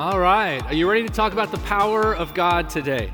[0.00, 0.64] All right.
[0.64, 3.12] Are you ready to talk about the power of God today?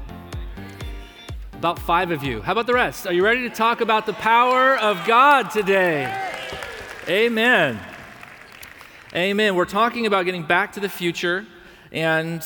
[1.54, 2.40] About five of you.
[2.40, 3.08] How about the rest?
[3.08, 6.06] Are you ready to talk about the power of God today?
[7.08, 7.80] Amen.
[9.16, 9.56] Amen.
[9.56, 11.44] We're talking about getting back to the future
[11.90, 12.40] and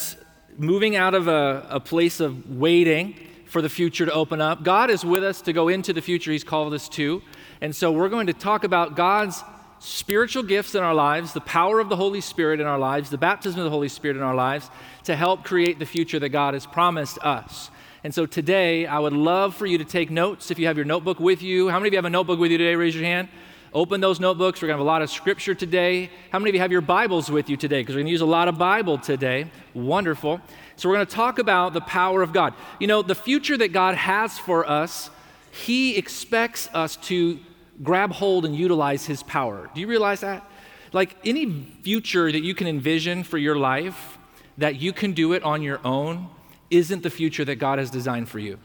[0.57, 4.63] moving out of a, a place of waiting for the future to open up.
[4.63, 7.21] God is with us to go into the future He's called us to.
[7.61, 9.45] And so we're going to talk about God's
[9.81, 13.19] spiritual gifts in our lives, the power of the Holy Spirit in our lives, the
[13.19, 14.71] baptism of the Holy Spirit in our lives
[15.05, 17.71] to help create the future that God has promised us.
[18.05, 20.85] And so today, I would love for you to take notes if you have your
[20.85, 21.69] notebook with you.
[21.69, 22.75] How many of you have a notebook with you today?
[22.77, 23.29] Raise your hand.
[23.73, 24.61] Open those notebooks.
[24.61, 26.11] We're going to have a lot of scripture today.
[26.31, 27.81] How many of you have your Bibles with you today?
[27.81, 29.51] Because we're going to use a lot of Bible today.
[29.75, 30.41] Wonderful.
[30.77, 32.55] So, we're going to talk about the power of God.
[32.81, 35.09] You know, the future that God has for us,
[35.53, 37.39] He expects us to
[37.83, 39.71] grab hold and utilize his power.
[39.75, 40.49] Do you realize that?
[40.93, 44.19] Like any future that you can envision for your life,
[44.59, 46.29] that you can do it on your own,
[46.71, 48.59] isn't the future that God has designed for you.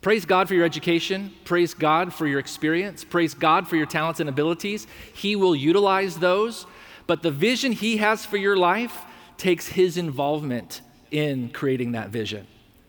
[0.00, 1.32] Praise God for your education.
[1.44, 3.04] Praise God for your experience.
[3.04, 4.86] Praise God for your talents and abilities.
[5.14, 6.66] He will utilize those.
[7.06, 9.02] But the vision He has for your life
[9.38, 12.46] takes His involvement in creating that vision.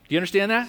[0.08, 0.68] Do you understand that?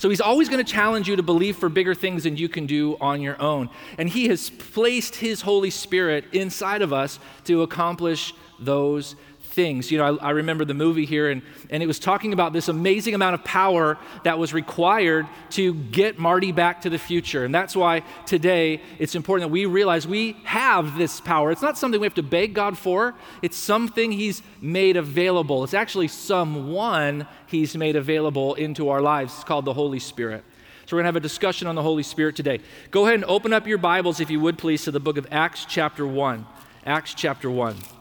[0.00, 2.64] So he's always going to challenge you to believe for bigger things than you can
[2.64, 3.68] do on your own.
[3.98, 9.14] And he has placed his Holy Spirit inside of us to accomplish those
[9.50, 9.90] things.
[9.90, 12.68] You know, I, I, remember the movie here, and, and it was talking about this
[12.68, 17.44] amazing amount of power that was required to get Marty back to the future.
[17.44, 21.50] And that's why today it's important that we realize we have this power.
[21.50, 25.64] It's not something we have to beg God for, it's something He's made available.
[25.64, 29.34] It's actually someone He's made available into our lives.
[29.34, 30.44] It's called the Holy Spirit.
[30.86, 32.60] So we're going to have a discussion on the Holy Spirit today.
[32.90, 35.26] Go ahead and open up your Bibles, if you would please, to the book of
[35.30, 36.46] Acts, chapter 1.
[36.84, 37.99] Acts, chapter 1.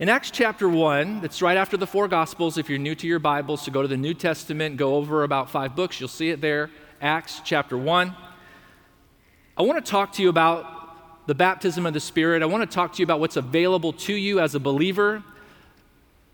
[0.00, 2.56] In Acts chapter 1, that's right after the four Gospels.
[2.56, 5.50] If you're new to your Bibles, to go to the New Testament, go over about
[5.50, 6.70] five books, you'll see it there.
[7.02, 8.16] Acts chapter 1.
[9.58, 12.42] I want to talk to you about the baptism of the Spirit.
[12.42, 15.22] I want to talk to you about what's available to you as a believer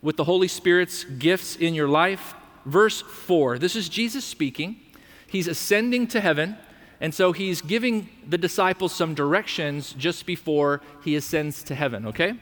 [0.01, 2.37] with the Holy Spirit's gifts in your life.
[2.67, 3.59] Verse 4.
[3.59, 4.77] This is Jesus speaking.
[5.27, 6.57] He's ascending to heaven.
[7.01, 12.35] And so he's giving the disciples some directions just before he ascends to heaven, okay?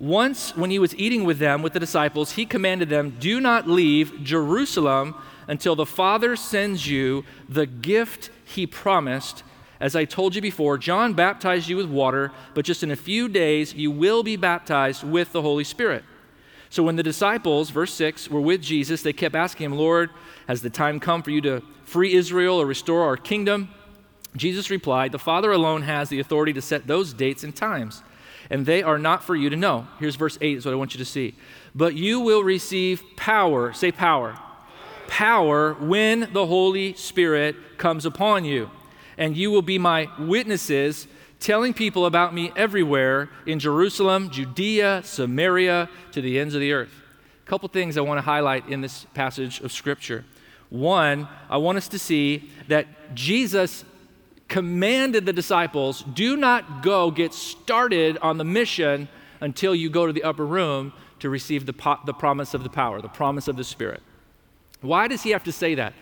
[0.00, 3.68] Once, when he was eating with them, with the disciples, he commanded them, Do not
[3.68, 5.14] leave Jerusalem
[5.46, 9.42] until the Father sends you the gift he promised.
[9.78, 13.28] As I told you before, John baptized you with water, but just in a few
[13.28, 16.02] days you will be baptized with the Holy Spirit.
[16.70, 20.08] So when the disciples, verse 6, were with Jesus, they kept asking him, Lord,
[20.48, 23.68] has the time come for you to free Israel or restore our kingdom?
[24.34, 28.02] Jesus replied, The Father alone has the authority to set those dates and times
[28.50, 29.86] and they are not for you to know.
[30.00, 31.34] Here's verse 8 is what I want you to see.
[31.74, 33.72] But you will receive power.
[33.72, 34.36] Say power.
[35.06, 38.70] Power when the Holy Spirit comes upon you.
[39.16, 41.06] And you will be my witnesses,
[41.38, 46.92] telling people about me everywhere in Jerusalem, Judea, Samaria, to the ends of the earth.
[47.44, 50.24] A couple things I want to highlight in this passage of Scripture.
[50.70, 53.84] One, I want us to see that Jesus
[54.50, 59.08] commanded the disciples do not go get started on the mission
[59.40, 62.68] until you go to the upper room to receive the, po- the promise of the
[62.68, 64.02] power, the promise of the Spirit.
[64.82, 65.94] Why does he have to say that?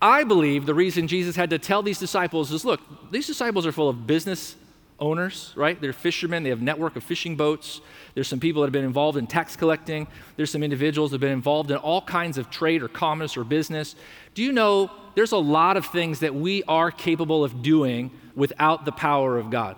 [0.00, 3.72] I believe the reason Jesus had to tell these disciples is look, these disciples are
[3.72, 4.56] full of business
[4.98, 5.80] owners, right?
[5.80, 7.80] They're fishermen, they have network of fishing boats.
[8.14, 10.06] There's some people that have been involved in tax collecting.
[10.36, 13.44] There's some individuals that have been involved in all kinds of trade or commerce or
[13.44, 13.96] business.
[14.34, 18.84] Do you know there's a lot of things that we are capable of doing without
[18.84, 19.76] the power of God?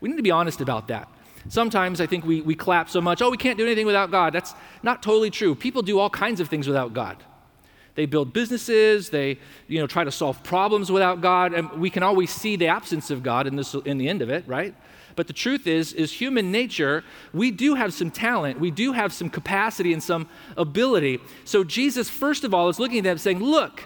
[0.00, 1.08] We need to be honest about that.
[1.48, 4.32] Sometimes I think we, we clap so much, oh, we can't do anything without God.
[4.32, 5.54] That's not totally true.
[5.54, 7.22] People do all kinds of things without God.
[7.94, 12.02] They build businesses, they you know, try to solve problems without God, and we can
[12.02, 14.74] always see the absence of God in, this, in the end of it, right?
[15.18, 17.02] But the truth is, is human nature,
[17.34, 21.18] we do have some talent, we do have some capacity and some ability.
[21.44, 23.82] So Jesus, first of all, is looking at them saying, Look,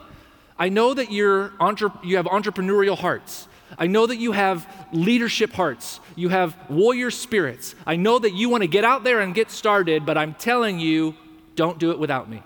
[0.59, 3.49] I know that you're entre- you have entrepreneurial hearts.
[3.79, 6.01] I know that you have leadership hearts.
[6.17, 7.75] You have warrior spirits.
[7.87, 10.81] I know that you want to get out there and get started, but I'm telling
[10.81, 11.15] you,
[11.57, 12.43] don't do it without me.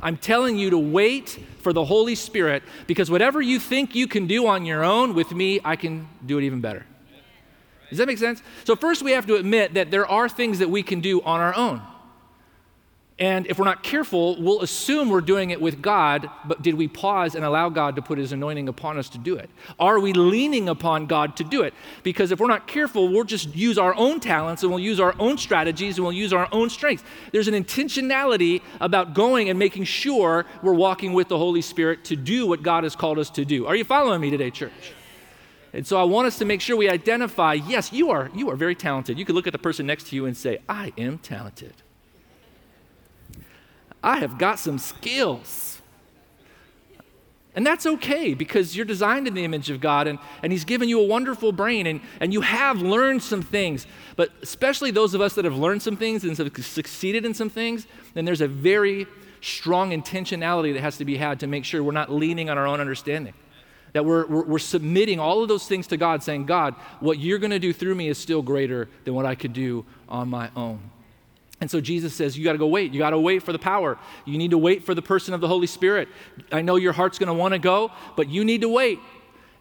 [0.00, 4.26] I'm telling you to wait for the Holy Spirit because whatever you think you can
[4.26, 6.86] do on your own, with me, I can do it even better.
[7.90, 8.42] Does that make sense?
[8.64, 11.40] So, first, we have to admit that there are things that we can do on
[11.40, 11.82] our own.
[13.20, 16.88] And if we're not careful, we'll assume we're doing it with God, but did we
[16.88, 19.50] pause and allow God to put his anointing upon us to do it?
[19.78, 21.74] Are we leaning upon God to do it?
[22.02, 25.14] Because if we're not careful, we'll just use our own talents and we'll use our
[25.18, 27.04] own strategies and we'll use our own strengths.
[27.30, 32.16] There's an intentionality about going and making sure we're walking with the Holy Spirit to
[32.16, 33.66] do what God has called us to do.
[33.66, 34.94] Are you following me today, church?
[35.72, 38.56] And so I want us to make sure we identify yes, you are, you are
[38.56, 39.18] very talented.
[39.18, 41.74] You could look at the person next to you and say, I am talented.
[44.02, 45.80] I have got some skills.
[47.54, 50.88] And that's okay because you're designed in the image of God and, and He's given
[50.88, 53.86] you a wonderful brain and, and you have learned some things.
[54.16, 57.50] But especially those of us that have learned some things and have succeeded in some
[57.50, 59.06] things, then there's a very
[59.40, 62.66] strong intentionality that has to be had to make sure we're not leaning on our
[62.66, 63.34] own understanding.
[63.92, 67.38] That we're, we're, we're submitting all of those things to God, saying, God, what you're
[67.38, 70.50] going to do through me is still greater than what I could do on my
[70.54, 70.80] own.
[71.60, 72.92] And so Jesus says, You got to go wait.
[72.92, 73.98] You got to wait for the power.
[74.24, 76.08] You need to wait for the person of the Holy Spirit.
[76.50, 78.98] I know your heart's going to want to go, but you need to wait.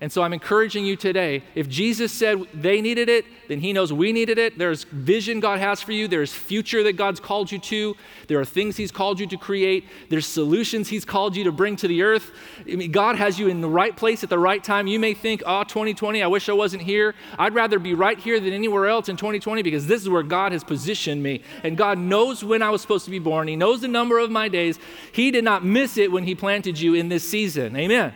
[0.02, 3.92] And so I'm encouraging you today if Jesus said they needed it, then he knows
[3.92, 4.58] we needed it.
[4.58, 7.98] There's vision God has for you, there's future that God's called you to,
[8.28, 11.76] there are things he's called you to create, there's solutions he's called you to bring
[11.78, 12.32] to the earth.
[12.66, 14.88] I mean, God has you in the right place at the right time.
[14.88, 17.14] You may think, ah, oh, 2020, I wish I wasn't here.
[17.38, 20.54] I'd rather be right here than anywhere else in 2020 because this is where God
[20.54, 21.42] has positioned me.
[21.64, 24.32] And God knows when I was supposed to be born, He knows the number of
[24.32, 24.80] my days.
[25.12, 27.76] He did not miss it when He planted you in this season.
[27.76, 28.14] Amen.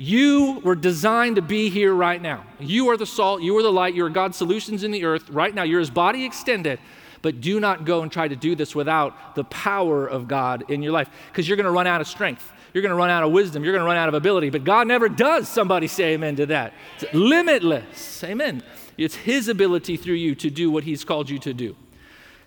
[0.00, 2.46] You were designed to be here right now.
[2.58, 5.28] You are the salt, you are the light, you are God's solutions in the earth
[5.28, 5.62] right now.
[5.62, 6.80] You're His body extended.
[7.20, 10.82] But do not go and try to do this without the power of God in
[10.82, 12.50] your life because you're going to run out of strength.
[12.72, 13.62] You're going to run out of wisdom.
[13.62, 14.48] You're going to run out of ability.
[14.48, 15.50] But God never does.
[15.50, 16.72] Somebody say amen to that.
[16.98, 18.24] It's limitless.
[18.24, 18.62] Amen.
[18.96, 21.76] It's His ability through you to do what He's called you to do.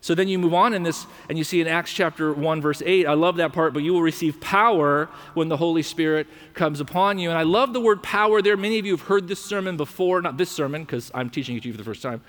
[0.03, 2.83] So then you move on in this, and you see in Acts chapter 1, verse
[2.85, 6.81] 8, I love that part, but you will receive power when the Holy Spirit comes
[6.81, 7.29] upon you.
[7.29, 8.57] And I love the word power there.
[8.57, 11.61] Many of you have heard this sermon before, not this sermon, because I'm teaching it
[11.61, 12.21] to you for the first time.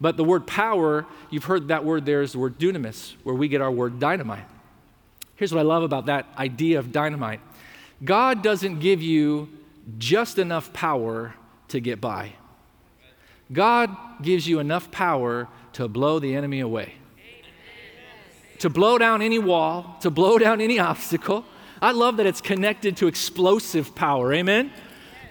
[0.00, 3.46] But the word power, you've heard that word there is the word dunamis, where we
[3.46, 4.46] get our word dynamite.
[5.36, 7.38] Here's what I love about that idea of dynamite
[8.02, 9.48] God doesn't give you
[9.98, 11.36] just enough power
[11.68, 12.32] to get by,
[13.52, 16.94] God gives you enough power to blow the enemy away
[18.60, 21.44] to blow down any wall, to blow down any obstacle.
[21.82, 24.32] I love that it's connected to explosive power.
[24.32, 24.70] Amen?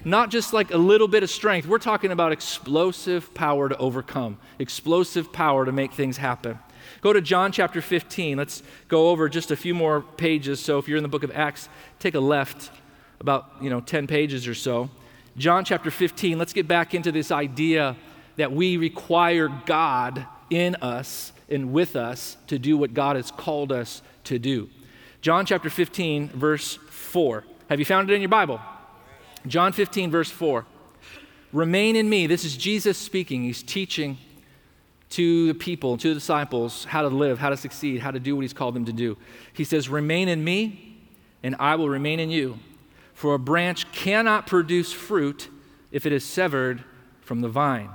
[0.03, 1.67] Not just like a little bit of strength.
[1.67, 6.57] We're talking about explosive power to overcome, explosive power to make things happen.
[7.01, 8.37] Go to John chapter 15.
[8.37, 10.59] Let's go over just a few more pages.
[10.59, 12.71] So if you're in the book of Acts, take a left
[13.19, 14.89] about, you know, 10 pages or so.
[15.37, 16.37] John chapter 15.
[16.39, 17.95] Let's get back into this idea
[18.37, 23.71] that we require God in us and with us to do what God has called
[23.71, 24.69] us to do.
[25.21, 27.43] John chapter 15, verse 4.
[27.69, 28.61] Have you found it in your Bible?
[29.47, 30.65] John 15, verse 4.
[31.51, 32.27] Remain in me.
[32.27, 33.43] This is Jesus speaking.
[33.43, 34.17] He's teaching
[35.11, 38.35] to the people, to the disciples, how to live, how to succeed, how to do
[38.35, 39.17] what he's called them to do.
[39.53, 40.97] He says, Remain in me,
[41.41, 42.59] and I will remain in you.
[43.13, 45.49] For a branch cannot produce fruit
[45.91, 46.83] if it is severed
[47.21, 47.89] from the vine.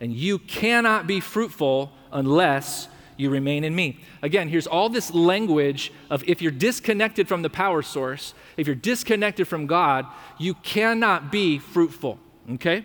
[0.00, 4.00] And you cannot be fruitful unless you remain in me.
[4.22, 8.74] Again, here's all this language of if you're disconnected from the power source, if you're
[8.74, 10.06] disconnected from God,
[10.38, 12.18] you cannot be fruitful.
[12.52, 12.84] Okay?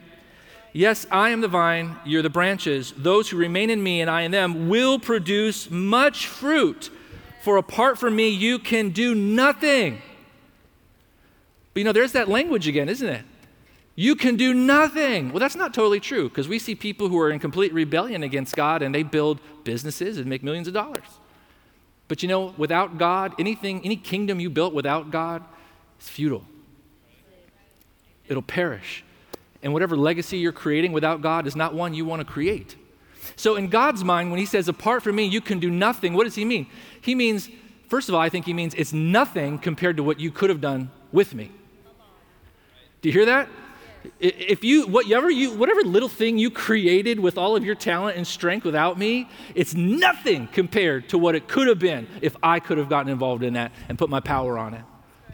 [0.71, 2.93] Yes, I am the vine, you're the branches.
[2.95, 6.91] Those who remain in me and I in them will produce much fruit.
[7.41, 10.01] For apart from me, you can do nothing.
[11.73, 13.25] But you know, there's that language again, isn't it?
[13.99, 15.33] You can do nothing.
[15.33, 18.55] Well, that's not totally true because we see people who are in complete rebellion against
[18.55, 21.03] God and they build businesses and make millions of dollars.
[22.07, 25.43] But you know, without God, anything, any kingdom you built without God
[25.99, 26.45] is futile.
[28.29, 29.03] It'll perish.
[29.61, 32.77] And whatever legacy you're creating without God is not one you want to create.
[33.35, 36.23] So, in God's mind, when He says, apart from me, you can do nothing, what
[36.23, 36.67] does He mean?
[37.01, 37.49] He means,
[37.89, 40.61] first of all, I think He means it's nothing compared to what you could have
[40.61, 41.51] done with me.
[43.01, 43.49] Do you hear that?
[44.19, 48.25] If you, whatever you, whatever little thing you created with all of your talent and
[48.25, 52.77] strength without me, it's nothing compared to what it could have been if I could
[52.77, 54.83] have gotten involved in that and put my power on it.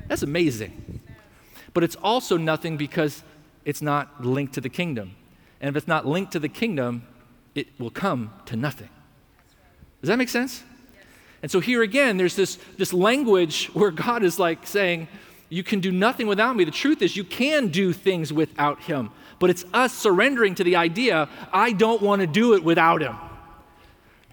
[0.08, 1.02] That's amazing.
[1.74, 3.24] But it's also nothing because
[3.66, 5.16] it's not linked to the kingdom.
[5.60, 7.04] And if it's not linked to the kingdom,
[7.54, 8.90] it will come to nothing.
[10.02, 10.64] Does that make sense?
[11.42, 15.08] And so here again, there's this, this language where God is like saying,
[15.50, 16.64] you can do nothing without me.
[16.64, 19.12] The truth is, you can do things without him.
[19.40, 23.16] But it's us surrendering to the idea, I don't want to do it without him.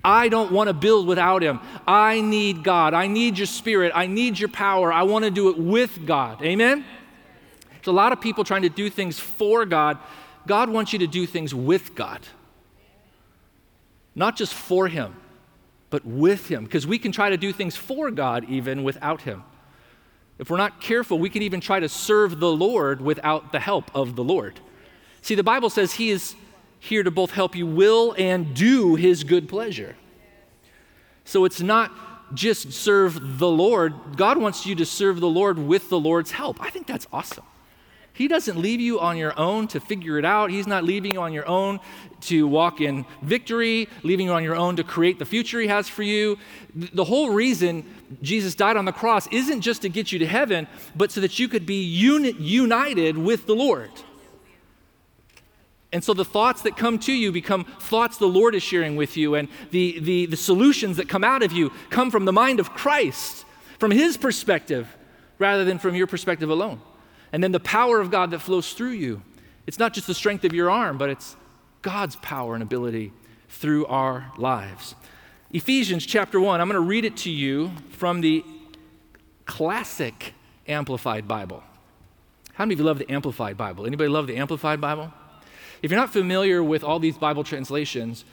[0.04, 1.61] I don't want to build without Him.
[1.87, 2.92] I need God.
[2.95, 3.92] I need your Spirit.
[3.95, 4.92] I need your power.
[4.92, 6.42] I want to do it with God.
[6.42, 6.85] Amen?
[7.71, 9.99] There's a lot of people trying to do things for God.
[10.47, 12.21] God wants you to do things with God,
[14.14, 15.14] not just for Him,
[15.88, 19.45] but with Him, because we can try to do things for God even without Him.
[20.42, 23.92] If we're not careful, we can even try to serve the Lord without the help
[23.94, 24.58] of the Lord.
[25.20, 26.34] See, the Bible says He is
[26.80, 29.94] here to both help you will and do his good pleasure.
[31.25, 34.16] So it's not just serve the Lord.
[34.16, 36.61] God wants you to serve the Lord with the Lord's help.
[36.61, 37.44] I think that's awesome.
[38.14, 40.50] He doesn't leave you on your own to figure it out.
[40.50, 41.81] He's not leaving you on your own
[42.23, 45.88] to walk in victory, leaving you on your own to create the future He has
[45.88, 46.38] for you.
[46.75, 47.85] The whole reason
[48.21, 51.38] Jesus died on the cross isn't just to get you to heaven, but so that
[51.38, 53.90] you could be uni- united with the Lord.
[55.90, 59.16] And so the thoughts that come to you become thoughts the Lord is sharing with
[59.16, 62.61] you, and the, the, the solutions that come out of you come from the mind
[62.61, 63.45] of Christ,
[63.78, 64.87] from His perspective,
[65.38, 66.81] rather than from your perspective alone.
[67.32, 69.22] And then the power of God that flows through you.
[69.66, 71.36] It's not just the strength of your arm, but it's
[71.80, 73.12] God's power and ability
[73.48, 74.94] through our lives.
[75.52, 78.44] Ephesians chapter 1, I'm going to read it to you from the
[79.44, 80.34] classic
[80.66, 81.62] Amplified Bible.
[82.54, 83.86] How many of you love the Amplified Bible?
[83.86, 85.12] Anybody love the Amplified Bible?
[85.82, 88.24] If you're not familiar with all these Bible translations,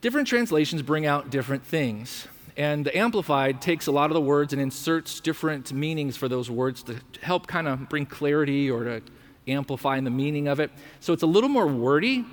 [0.00, 2.26] different translations bring out different things.
[2.56, 6.50] And the Amplified takes a lot of the words and inserts different meanings for those
[6.50, 9.02] words to help kind of bring clarity or to
[9.46, 10.70] amplify the meaning of it.
[11.00, 12.24] So it's a little more wordy,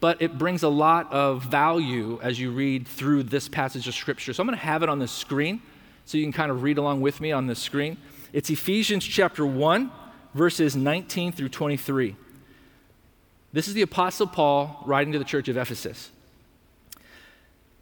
[0.00, 4.32] but it brings a lot of value as you read through this passage of Scripture.
[4.32, 5.62] So I'm going to have it on the screen
[6.04, 7.96] so you can kind of read along with me on the screen.
[8.32, 9.90] It's Ephesians chapter 1,
[10.34, 12.16] verses 19 through 23.
[13.52, 16.10] This is the Apostle Paul writing to the church of Ephesus.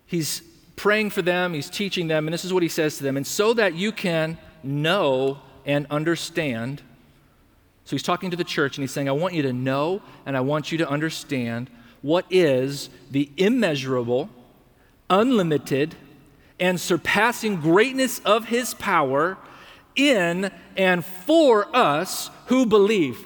[0.07, 0.43] He's
[0.81, 3.19] praying for them, he's teaching them, and this is what he says to them.
[3.19, 6.81] And so that you can know and understand.
[7.85, 10.35] So he's talking to the church and he's saying, I want you to know and
[10.39, 11.69] I want you to understand
[12.01, 14.31] what is the immeasurable,
[15.11, 15.97] unlimited,
[16.59, 19.37] and surpassing greatness of his power
[19.97, 23.23] in and for us who believe.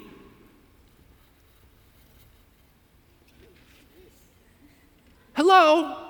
[5.34, 6.03] Hello?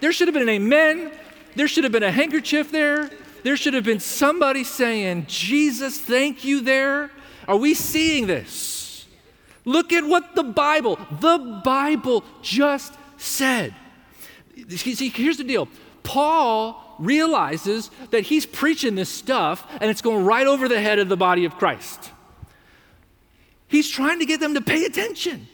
[0.00, 1.12] There should have been an amen.
[1.54, 3.10] There should have been a handkerchief there.
[3.42, 7.10] There should have been somebody saying, Jesus, thank you there.
[7.48, 9.06] Are we seeing this?
[9.64, 13.74] Look at what the Bible, the Bible just said.
[14.68, 15.68] See, here's the deal
[16.02, 21.08] Paul realizes that he's preaching this stuff and it's going right over the head of
[21.08, 22.10] the body of Christ.
[23.68, 25.48] He's trying to get them to pay attention.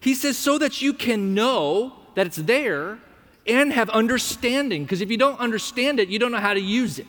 [0.00, 2.98] He says, so that you can know that it's there
[3.46, 4.84] and have understanding.
[4.84, 7.06] Because if you don't understand it, you don't know how to use it.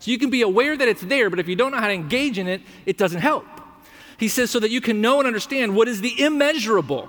[0.00, 1.92] So you can be aware that it's there, but if you don't know how to
[1.92, 3.46] engage in it, it doesn't help.
[4.18, 7.08] He says, so that you can know and understand what is the immeasurable.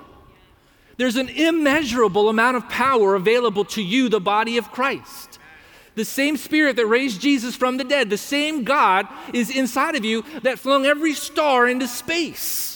[0.97, 5.39] There's an immeasurable amount of power available to you, the body of Christ.
[5.95, 10.05] The same spirit that raised Jesus from the dead, the same God is inside of
[10.05, 12.68] you that flung every star into space.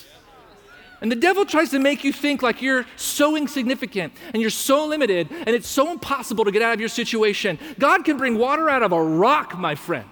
[1.04, 4.86] And the devil tries to make you think like you're so insignificant and you're so
[4.86, 7.60] limited and it's so impossible to get out of your situation.
[7.78, 10.08] God can bring water out of a rock, my friend.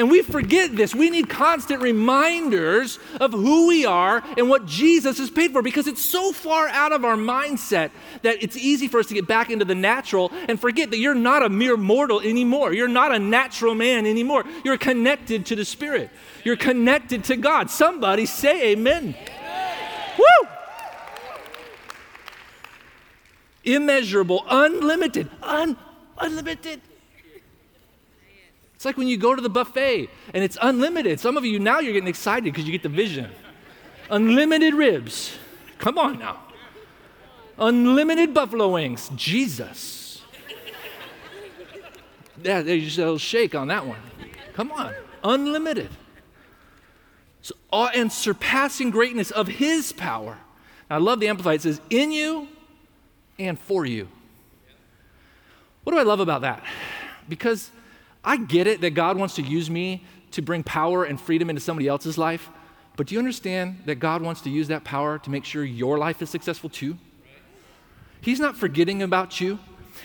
[0.00, 0.94] And we forget this.
[0.94, 5.86] We need constant reminders of who we are and what Jesus has paid for because
[5.86, 7.90] it's so far out of our mindset
[8.22, 11.14] that it's easy for us to get back into the natural and forget that you're
[11.14, 12.72] not a mere mortal anymore.
[12.72, 14.46] You're not a natural man anymore.
[14.64, 16.08] You're connected to the Spirit.
[16.44, 17.68] You're connected to God.
[17.70, 19.14] Somebody say amen.
[19.14, 19.78] amen.
[20.18, 20.48] Woo!
[23.64, 25.76] Immeasurable, unlimited, un-
[26.16, 26.80] unlimited.
[28.80, 31.20] It's like when you go to the buffet and it's unlimited.
[31.20, 33.30] Some of you now you're getting excited because you get the vision.
[34.08, 35.36] Unlimited ribs.
[35.76, 36.40] Come on now.
[37.58, 39.10] Unlimited buffalo wings.
[39.14, 40.22] Jesus.
[42.42, 44.00] Yeah, there's a little shake on that one.
[44.54, 44.94] Come on.
[45.22, 45.90] Unlimited.
[47.42, 50.38] So, and surpassing greatness of his power.
[50.88, 51.56] I love the Amplified.
[51.56, 52.48] It says, in you
[53.38, 54.08] and for you.
[55.84, 56.64] What do I love about that?
[57.28, 57.70] Because
[58.24, 61.60] I get it that God wants to use me to bring power and freedom into
[61.60, 62.48] somebody else's life,
[62.96, 65.98] but do you understand that God wants to use that power to make sure your
[65.98, 66.98] life is successful too?
[68.20, 69.58] He's not forgetting about you.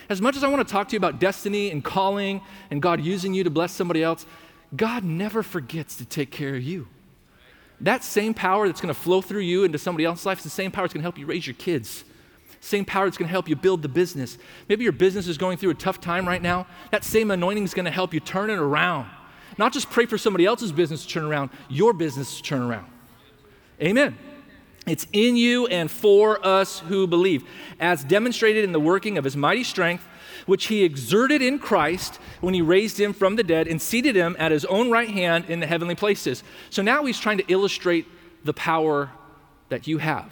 [0.08, 3.00] As much as I want to talk to you about destiny and calling and God
[3.00, 4.24] using you to bless somebody else,
[4.74, 6.88] God never forgets to take care of you.
[7.80, 10.50] That same power that's going to flow through you into somebody else's life is the
[10.50, 12.04] same power that's going to help you raise your kids.
[12.60, 14.38] Same power that's going to help you build the business.
[14.68, 16.66] Maybe your business is going through a tough time right now.
[16.90, 19.08] That same anointing is going to help you turn it around.
[19.58, 22.86] Not just pray for somebody else's business to turn around, your business to turn around.
[23.80, 24.18] Amen.
[24.86, 27.44] It's in you and for us who believe,
[27.80, 30.04] as demonstrated in the working of his mighty strength,
[30.46, 34.36] which he exerted in Christ when he raised him from the dead and seated him
[34.38, 36.44] at his own right hand in the heavenly places.
[36.70, 38.06] So now he's trying to illustrate
[38.44, 39.10] the power
[39.70, 40.30] that you have.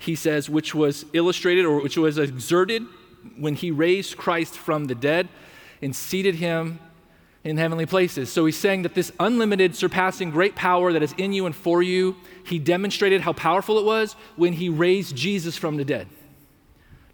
[0.00, 2.82] He says, which was illustrated or which was exerted
[3.38, 5.28] when he raised Christ from the dead
[5.82, 6.80] and seated him
[7.44, 8.32] in heavenly places.
[8.32, 11.82] So he's saying that this unlimited, surpassing great power that is in you and for
[11.82, 16.08] you, he demonstrated how powerful it was when he raised Jesus from the dead.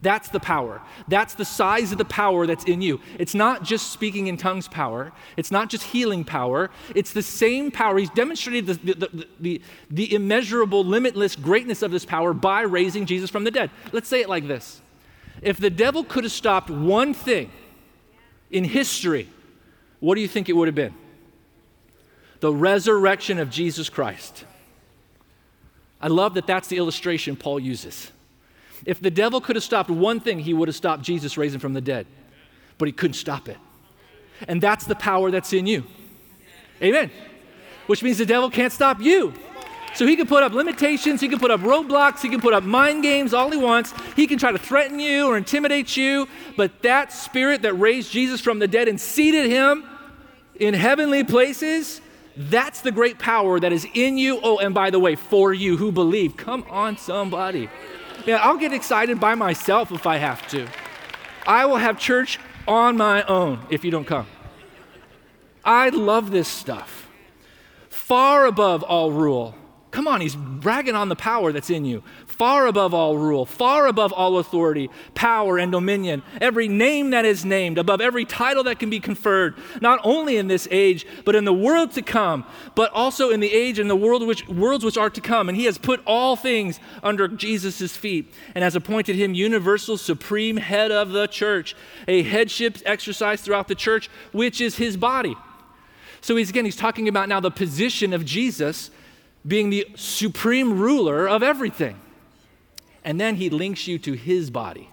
[0.07, 0.81] That's the power.
[1.09, 3.01] That's the size of the power that's in you.
[3.19, 5.11] It's not just speaking in tongues power.
[5.37, 6.71] It's not just healing power.
[6.95, 7.99] It's the same power.
[7.99, 13.31] He's demonstrated the, the, the, the, immeasurable, limitless greatness of this power by raising Jesus
[13.31, 13.69] from the dead.
[13.91, 14.81] Let's say it like this
[15.43, 17.51] If the devil could have stopped one thing
[18.53, 19.29] in history,
[19.99, 20.95] what do you think it would have been?
[22.39, 24.45] The resurrection of Jesus Christ.
[26.01, 28.13] I love that that's the illustration Paul uses.
[28.85, 31.73] If the devil could have stopped one thing, he would have stopped Jesus raising from
[31.73, 32.07] the dead.
[32.79, 33.57] But he couldn't stop it.
[34.47, 35.85] And that's the power that's in you.
[36.83, 37.11] Amen.
[37.87, 39.33] Which means the devil can't stop you.
[39.95, 42.63] So he can put up limitations, he can put up roadblocks, he can put up
[42.63, 43.95] mind games all he wants.
[44.15, 48.43] He can try to threaten you or intimidate you, but that spirit that raised Jesus
[48.43, 49.85] from the dead and seated him
[50.57, 52.03] in heavenly places,
[52.37, 54.39] that's the great power that is in you.
[54.43, 56.37] Oh, and by the way, for you who believe.
[56.37, 57.71] Come on, somebody.
[58.25, 60.67] Yeah, I'll get excited by myself if I have to.
[61.47, 64.27] I will have church on my own if you don't come.
[65.65, 67.09] I love this stuff.
[67.89, 69.55] Far above all rule
[69.97, 72.03] Come on, he's bragging on the power that's in you.
[72.39, 76.23] Far above all rule, far above all authority, power, and dominion.
[76.39, 80.47] Every name that is named, above every title that can be conferred, not only in
[80.47, 83.97] this age, but in the world to come, but also in the age and the
[83.97, 85.49] world which, worlds which are to come.
[85.49, 90.59] And he has put all things under Jesus' feet and has appointed him universal, supreme
[90.59, 91.75] head of the church,
[92.07, 95.37] a headship exercised throughout the church, which is his body.
[96.21, 98.91] So he's again, he's talking about now the position of Jesus
[99.47, 101.99] being the supreme ruler of everything.
[103.07, 104.91] And then he links you to his body,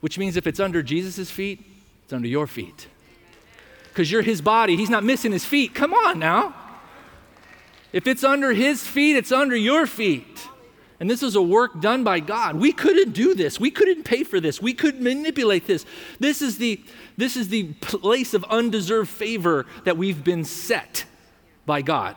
[0.00, 1.64] which means if it's under Jesus' feet,
[2.02, 2.88] it's under your feet.
[3.90, 5.72] Because you're his body, he's not missing his feet.
[5.72, 6.52] Come on now.
[7.92, 10.48] If it's under his feet, it's under your feet.
[10.98, 12.56] And this is a work done by God.
[12.56, 13.60] We couldn't do this.
[13.60, 14.60] We couldn't pay for this.
[14.60, 15.86] We couldn't manipulate this.
[16.18, 16.82] This is the,
[17.16, 21.04] this is the place of undeserved favor that we've been set
[21.66, 22.16] by God,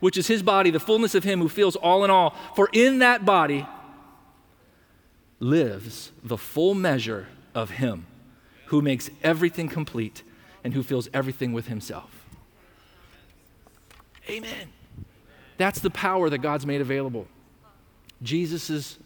[0.00, 2.36] which is his body, the fullness of him who fills all in all.
[2.54, 3.66] For in that body
[5.40, 8.06] lives the full measure of him
[8.66, 10.22] who makes everything complete
[10.64, 12.24] and who fills everything with himself.
[14.28, 14.68] Amen.
[15.56, 17.28] That's the power that God's made available.
[18.22, 18.98] Jesus'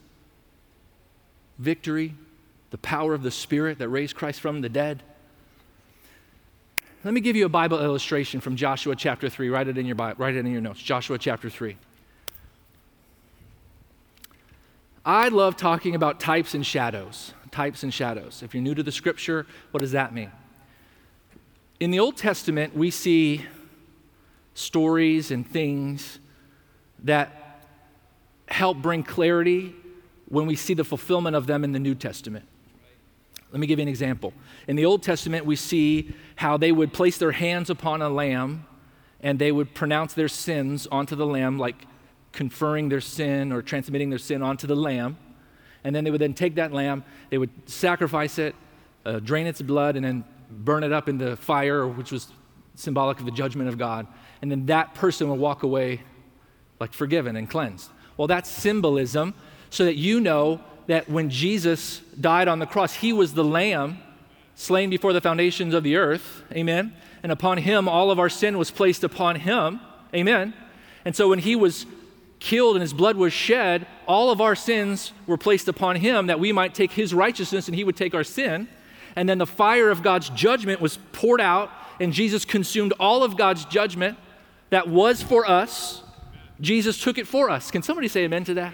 [1.58, 2.14] victory,
[2.70, 5.02] the power of the Spirit that raised Christ from the dead,
[7.02, 9.48] let me give you a Bible illustration from Joshua chapter 3.
[9.48, 10.80] Write it in your, Bible, write it in your notes.
[10.80, 11.76] Joshua chapter 3.
[15.04, 17.32] I love talking about types and shadows.
[17.50, 18.42] Types and shadows.
[18.42, 20.30] If you're new to the scripture, what does that mean?
[21.80, 23.46] In the Old Testament, we see
[24.52, 26.18] stories and things
[27.04, 27.64] that
[28.46, 29.74] help bring clarity
[30.28, 32.44] when we see the fulfillment of them in the New Testament.
[33.52, 34.32] Let me give you an example.
[34.68, 38.66] In the Old Testament, we see how they would place their hands upon a lamb
[39.20, 41.86] and they would pronounce their sins onto the lamb, like
[42.32, 45.18] conferring their sin or transmitting their sin onto the lamb.
[45.84, 48.54] And then they would then take that lamb, they would sacrifice it,
[49.04, 52.28] uh, drain its blood, and then burn it up in the fire, which was
[52.74, 54.06] symbolic of the judgment of God.
[54.42, 56.02] And then that person would walk away
[56.78, 57.90] like forgiven and cleansed.
[58.16, 59.34] Well, that's symbolism
[59.70, 63.98] so that you know that when Jesus died on the cross, he was the lamb
[64.54, 66.42] slain before the foundations of the earth.
[66.52, 66.94] Amen.
[67.22, 69.80] And upon him, all of our sin was placed upon him.
[70.14, 70.54] Amen.
[71.04, 71.86] And so when he was
[72.40, 76.40] killed and his blood was shed, all of our sins were placed upon him that
[76.40, 78.68] we might take his righteousness and he would take our sin.
[79.16, 83.36] And then the fire of God's judgment was poured out, and Jesus consumed all of
[83.36, 84.18] God's judgment
[84.70, 86.02] that was for us.
[86.60, 87.70] Jesus took it for us.
[87.70, 88.72] Can somebody say amen to that?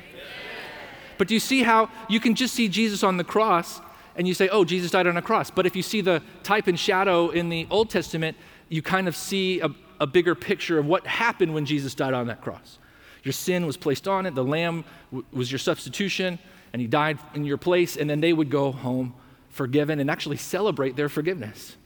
[1.19, 3.81] But do you see how you can just see Jesus on the cross
[4.17, 5.51] and you say, oh, Jesus died on a cross.
[5.51, 8.37] But if you see the type and shadow in the Old Testament,
[8.69, 9.69] you kind of see a,
[10.01, 12.79] a bigger picture of what happened when Jesus died on that cross.
[13.23, 14.35] Your sin was placed on it.
[14.35, 16.39] The lamb w- was your substitution,
[16.73, 17.97] and he died in your place.
[17.97, 19.15] And then they would go home
[19.51, 21.77] forgiven and actually celebrate their forgiveness.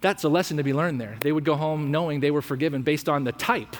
[0.00, 1.16] That's a lesson to be learned there.
[1.20, 3.76] They would go home knowing they were forgiven based on the type.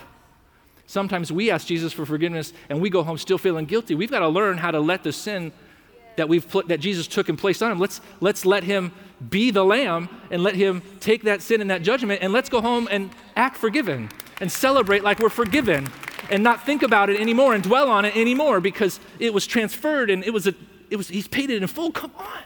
[0.93, 3.95] Sometimes we ask Jesus for forgiveness and we go home still feeling guilty.
[3.95, 5.51] We've got to learn how to let the sin
[6.17, 7.79] that we've put, that Jesus took and placed on him.
[7.79, 8.93] Let's let's let him
[9.31, 12.61] be the lamb and let him take that sin and that judgment and let's go
[12.61, 14.11] home and act forgiven
[14.43, 15.89] and celebrate like we're forgiven
[16.29, 20.11] and not think about it anymore and dwell on it anymore because it was transferred
[20.11, 20.55] and it was a
[20.91, 21.91] it was he's paid it in full.
[21.91, 22.43] Come on.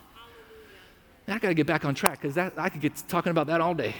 [1.27, 3.75] I got to get back on track because I could get talking about that all
[3.75, 3.97] day.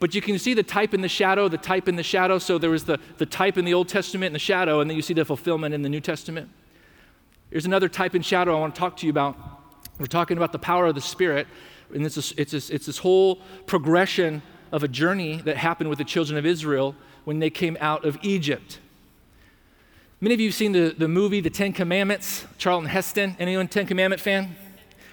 [0.00, 2.38] But you can see the type in the shadow, the type in the shadow.
[2.38, 4.96] So there was the, the type in the Old Testament and the shadow, and then
[4.96, 6.50] you see the fulfillment in the New Testament.
[7.50, 9.36] Here's another type in shadow I want to talk to you about.
[9.98, 11.46] We're talking about the power of the Spirit,
[11.94, 15.98] and it's, a, it's, a, it's this whole progression of a journey that happened with
[15.98, 18.80] the children of Israel when they came out of Egypt.
[20.20, 23.36] Many of you have seen the, the movie The Ten Commandments, Charlton Heston.
[23.38, 24.56] Anyone Ten Commandment fan?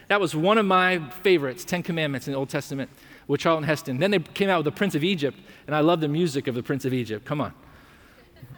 [0.07, 2.89] That was one of my favorites, Ten Commandments in the Old Testament
[3.31, 3.97] with Charlton Heston.
[3.97, 6.55] Then they came out with The Prince of Egypt, and I love the music of
[6.55, 7.23] The Prince of Egypt.
[7.23, 7.53] Come on.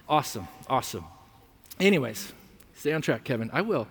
[0.09, 1.05] Awesome, awesome.
[1.79, 2.33] Anyways,
[2.73, 3.51] stay on track, Kevin.
[3.53, 3.88] I will.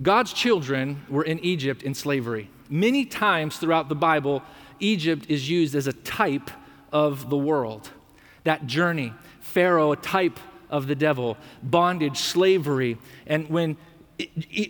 [0.00, 2.50] God's children were in Egypt in slavery.
[2.70, 4.44] Many times throughout the Bible,
[4.78, 6.52] Egypt is used as a type
[6.92, 7.90] of the world.
[8.44, 10.38] That journey, Pharaoh, a type
[10.70, 12.96] of the devil, bondage, slavery.
[13.26, 13.76] And when,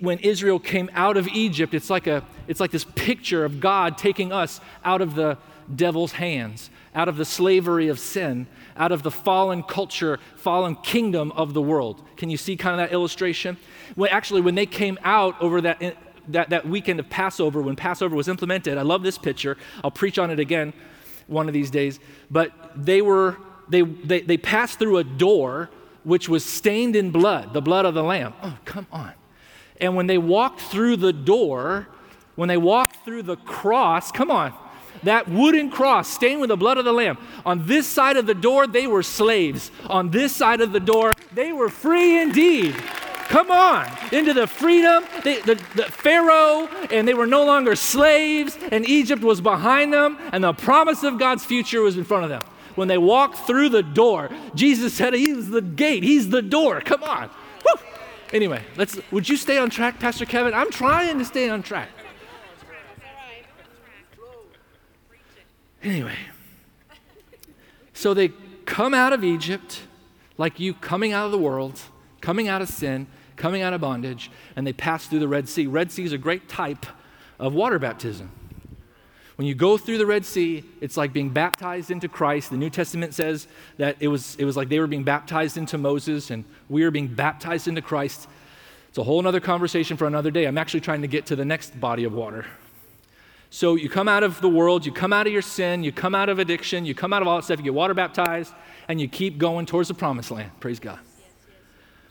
[0.00, 3.96] when Israel came out of Egypt, it's like, a, it's like this picture of God
[3.96, 5.38] taking us out of the
[5.74, 11.32] devil's hands, out of the slavery of sin, out of the fallen culture, fallen kingdom
[11.32, 12.02] of the world.
[12.16, 13.56] Can you see kind of that illustration?
[13.96, 15.96] Well, actually, when they came out over that,
[16.28, 19.56] that, that weekend of Passover, when Passover was implemented, I love this picture.
[19.84, 20.72] I'll preach on it again
[21.26, 22.00] one of these days.
[22.30, 23.36] But they were,
[23.68, 25.70] they, they, they passed through a door
[26.04, 28.32] which was stained in blood, the blood of the Lamb.
[28.42, 29.12] Oh, come on.
[29.80, 31.88] And when they walked through the door,
[32.34, 34.52] when they walked through the cross, come on,
[35.02, 37.18] that wooden cross stained with the blood of the Lamb.
[37.44, 39.70] On this side of the door, they were slaves.
[39.88, 42.74] On this side of the door, they were free indeed.
[43.28, 48.56] Come on, into the freedom, they, the, the Pharaoh, and they were no longer slaves,
[48.70, 52.30] and Egypt was behind them, and the promise of God's future was in front of
[52.30, 52.42] them
[52.76, 54.30] when they walked through the door.
[54.54, 56.80] Jesus said he's the gate, he's the door.
[56.80, 57.30] Come on.
[58.32, 60.52] Anyway, let's would you stay on track, Pastor Kevin?
[60.52, 61.88] I'm trying to stay on track.
[65.82, 66.16] Anyway,
[67.92, 68.32] so they
[68.64, 69.82] come out of Egypt
[70.36, 71.80] like you coming out of the world,
[72.20, 75.66] coming out of sin, coming out of bondage, and they pass through the Red Sea.
[75.66, 76.86] Red Sea is a great type
[77.38, 78.30] of water baptism.
[79.36, 82.50] When you go through the Red Sea, it's like being baptized into Christ.
[82.50, 83.46] The New Testament says
[83.76, 86.90] that it was, it was like they were being baptized into Moses, and we are
[86.90, 88.28] being baptized into Christ.
[88.88, 90.46] It's a whole other conversation for another day.
[90.46, 92.46] I'm actually trying to get to the next body of water.
[93.50, 96.14] So you come out of the world, you come out of your sin, you come
[96.14, 98.54] out of addiction, you come out of all that stuff, you get water baptized,
[98.88, 100.50] and you keep going towards the promised land.
[100.60, 100.98] Praise God.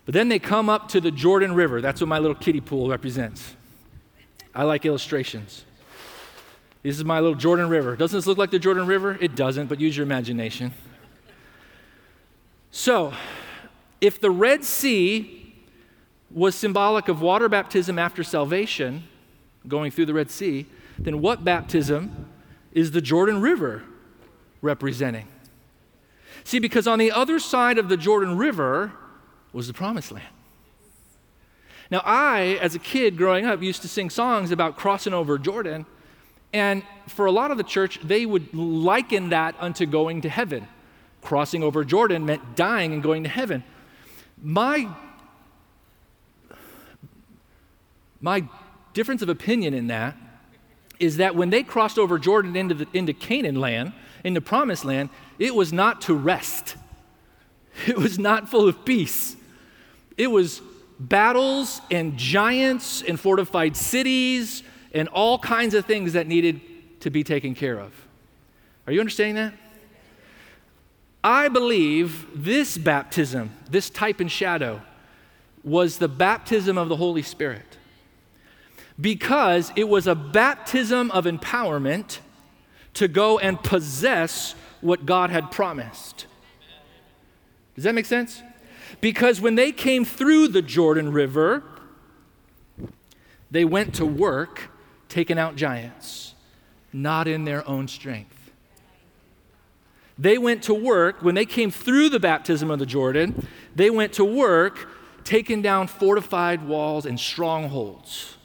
[0.06, 1.82] But then they come up to the Jordan River.
[1.82, 3.56] That's what my little kiddie pool represents.
[4.54, 5.66] I like illustrations.
[6.86, 7.96] This is my little Jordan River.
[7.96, 9.18] Doesn't this look like the Jordan River?
[9.20, 10.72] It doesn't, but use your imagination.
[12.70, 13.12] So,
[14.02, 15.56] if the Red Sea
[16.30, 19.04] was symbolic of water baptism after salvation,
[19.68, 20.68] going through the Red Sea,
[21.00, 22.28] then what baptism
[22.72, 23.82] is the Jordan River
[24.62, 25.28] representing?
[26.44, 28.92] See, because on the other side of the Jordan River
[29.54, 30.28] was the promised land.
[31.90, 35.88] Now, I, as a kid growing up, used to sing songs about crossing over Jordan
[36.56, 40.66] and for a lot of the church, they would liken that unto going to heaven.
[41.22, 43.62] Crossing over Jordan meant dying and going to heaven.
[44.42, 44.88] My,
[48.22, 48.48] my
[48.94, 50.16] difference of opinion in that
[50.98, 53.92] is that when they crossed over Jordan into, the, into Canaan land,
[54.24, 56.78] into promised land, it was not to rest.
[57.86, 59.36] It was not full of peace.
[60.16, 60.62] It was
[60.98, 64.64] battles and giants and fortified cities
[64.96, 66.62] and all kinds of things that needed
[67.02, 67.92] to be taken care of.
[68.88, 69.54] Are you understanding that?
[71.24, 74.82] I believe this baptism, this type and shadow,
[75.64, 77.78] was the baptism of the Holy Spirit
[79.00, 82.20] because it was a baptism of empowerment
[82.94, 86.28] to go and possess what God had promised.
[87.74, 88.42] Does that make sense?
[89.02, 91.64] Because when they came through the Jordan River,
[93.52, 94.70] they went to work
[95.16, 96.34] taken out giants,
[96.92, 98.52] not in their own strength.
[100.18, 104.12] They went to work, when they came through the baptism of the Jordan, they went
[104.14, 104.90] to work
[105.24, 108.36] taking down fortified walls and strongholds.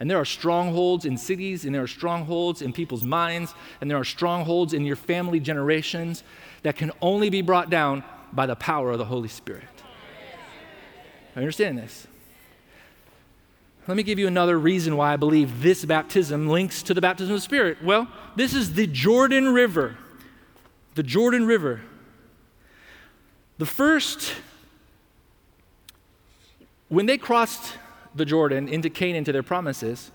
[0.00, 3.98] And there are strongholds in cities, and there are strongholds in people's minds, and there
[3.98, 6.24] are strongholds in your family generations
[6.62, 9.64] that can only be brought down by the power of the Holy Spirit.
[11.36, 12.06] I understand this.
[13.88, 17.34] Let me give you another reason why I believe this baptism links to the baptism
[17.34, 17.84] of the Spirit.
[17.84, 19.96] Well, this is the Jordan River.
[20.96, 21.82] The Jordan River.
[23.58, 24.34] The first,
[26.88, 27.74] when they crossed
[28.14, 30.10] the Jordan into Canaan to their promises,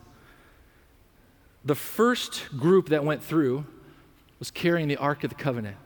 [1.64, 3.66] the first group that went through
[4.40, 5.78] was carrying the Ark of the Covenant.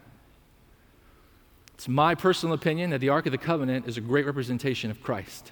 [1.75, 5.03] It's my personal opinion that the Ark of the Covenant is a great representation of
[5.03, 5.51] Christ.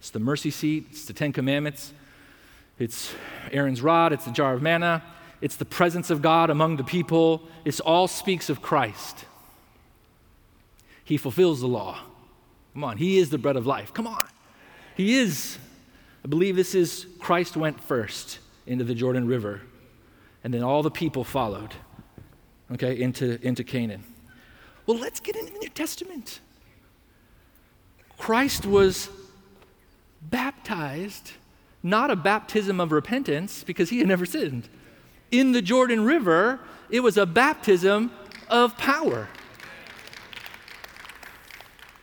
[0.00, 1.92] It's the mercy seat, it's the Ten Commandments,
[2.78, 3.12] it's
[3.52, 5.02] Aaron's rod, it's the jar of manna,
[5.42, 7.42] it's the presence of God among the people.
[7.66, 9.26] It all speaks of Christ.
[11.04, 11.98] He fulfills the law.
[12.72, 13.92] Come on, He is the bread of life.
[13.92, 14.26] Come on.
[14.96, 15.58] He is.
[16.24, 19.60] I believe this is Christ went first into the Jordan River,
[20.42, 21.74] and then all the people followed,
[22.72, 24.04] okay, into, into Canaan.
[24.86, 26.40] Well, let's get into the New Testament.
[28.16, 29.10] Christ was
[30.22, 31.32] baptized,
[31.82, 34.68] not a baptism of repentance because he had never sinned.
[35.30, 38.10] In the Jordan River, it was a baptism
[38.48, 39.28] of power.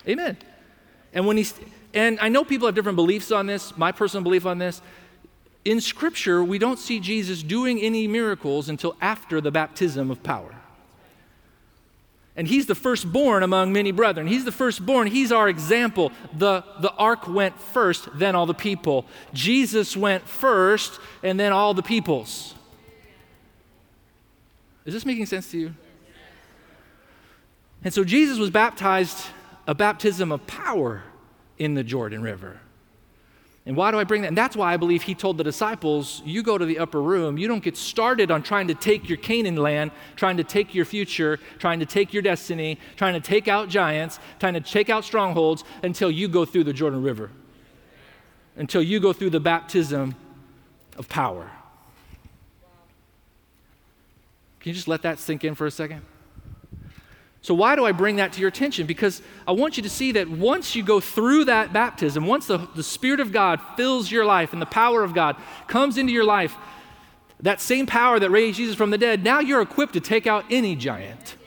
[0.08, 0.38] Amen.
[1.14, 1.54] And when he's
[1.94, 3.76] and I know people have different beliefs on this.
[3.76, 4.82] My personal belief on this,
[5.66, 10.57] in scripture, we don't see Jesus doing any miracles until after the baptism of power.
[12.38, 14.28] And he's the firstborn among many brethren.
[14.28, 15.08] He's the firstborn.
[15.08, 16.12] He's our example.
[16.38, 19.08] The, the ark went first, then all the people.
[19.34, 22.54] Jesus went first, and then all the peoples.
[24.86, 25.76] Is this making sense to you?
[27.84, 29.18] And so Jesus was baptized
[29.66, 31.04] a baptism of power
[31.58, 32.60] in the Jordan River.
[33.68, 34.30] And why do I bring that?
[34.30, 37.38] And that's why I believe he told the disciples, You go to the upper room.
[37.38, 40.86] You don't get started on trying to take your Canaan land, trying to take your
[40.86, 45.04] future, trying to take your destiny, trying to take out giants, trying to take out
[45.04, 47.30] strongholds until you go through the Jordan River,
[48.56, 50.16] until you go through the baptism
[50.98, 51.52] of power.
[54.62, 56.04] Can you just let that sink in for a second?
[57.48, 58.88] So, why do I bring that to your attention?
[58.88, 62.58] Because I want you to see that once you go through that baptism, once the,
[62.76, 66.26] the Spirit of God fills your life and the power of God comes into your
[66.26, 66.54] life,
[67.40, 70.44] that same power that raised Jesus from the dead, now you're equipped to take out
[70.50, 71.38] any giant.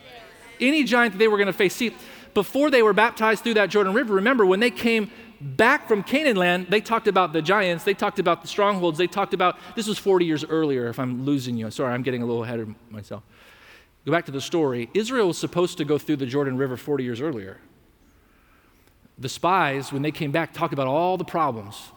[0.59, 1.77] Any giant that they were going to face.
[1.77, 1.95] See,
[2.33, 6.37] before they were baptized through that Jordan River, remember when they came back from Canaan
[6.37, 9.87] land, they talked about the giants, they talked about the strongholds, they talked about this
[9.87, 11.71] was 40 years earlier, if I'm losing you.
[11.71, 13.23] Sorry, I'm getting a little ahead of myself.
[14.05, 14.89] Go back to the story.
[14.95, 17.59] Israel was supposed to go through the Jordan River 40 years earlier.
[19.19, 21.91] The spies, when they came back, talked about all the problems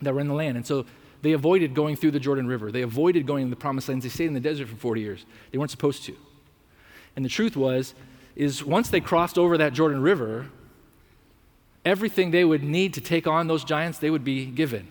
[0.00, 0.56] that were in the land.
[0.56, 0.86] And so
[1.20, 2.72] they avoided going through the Jordan River.
[2.72, 4.04] They avoided going to the promised lands.
[4.04, 5.26] They stayed in the desert for 40 years.
[5.50, 6.16] They weren't supposed to.
[7.16, 7.94] And the truth was,
[8.34, 10.46] is once they crossed over that Jordan River,
[11.84, 14.88] everything they would need to take on those giants, they would be given.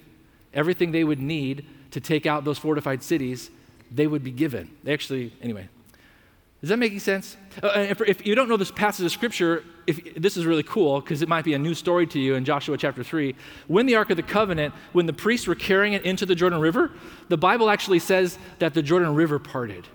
[0.53, 3.49] Everything they would need to take out those fortified cities,
[3.91, 4.69] they would be given.
[4.83, 5.67] They actually, anyway,
[6.63, 7.35] is that making sense?
[7.61, 11.01] Uh, if, if, you don't know this passage of scripture, if, this is really cool
[11.01, 13.35] because it might be a new story to you in Joshua chapter 3.
[13.67, 16.61] When the Ark of the Covenant, when the priests were carrying it into the Jordan
[16.61, 16.93] River,
[17.27, 19.85] the Bible actually says that the Jordan River parted.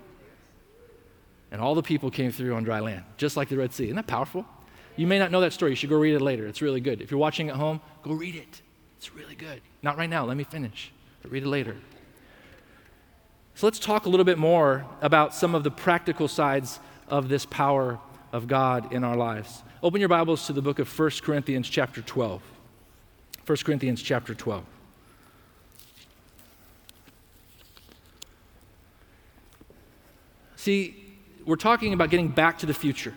[1.51, 3.85] And all the people came through on dry land, just like the Red Sea.
[3.85, 4.45] Isn't that powerful?
[4.95, 5.71] You may not know that story.
[5.71, 6.45] You should go read it later.
[6.45, 7.01] It's really good.
[7.01, 8.61] If you're watching at home, go read it.
[8.97, 9.61] It's really good.
[9.81, 10.23] Not right now.
[10.23, 10.91] Let me finish.
[11.23, 11.77] But read it later.
[13.59, 17.45] So let's talk a little bit more about some of the practical sides of this
[17.45, 17.99] power
[18.31, 19.63] of God in our lives.
[19.83, 22.41] Open your Bibles to the book of 1 Corinthians chapter 12.
[23.45, 24.63] 1 Corinthians chapter 12.
[30.55, 33.15] See, we're talking about getting back to the future.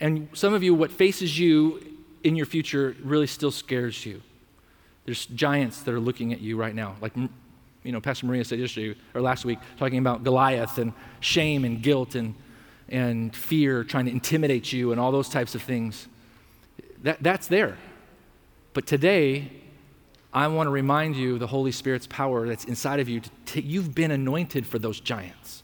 [0.00, 4.22] And some of you, what faces you in your future really still scares you.
[5.04, 7.12] There's giants that are looking at you right now, like
[7.84, 11.82] you know, Pastor Maria said yesterday or last week, talking about Goliath and shame and
[11.82, 12.34] guilt and,
[12.88, 16.08] and fear trying to intimidate you and all those types of things.
[17.02, 17.76] That, that's there.
[18.72, 19.52] But today,
[20.32, 23.20] I want to remind you the Holy Spirit's power that's inside of you.
[23.44, 25.62] T- you've been anointed for those giants,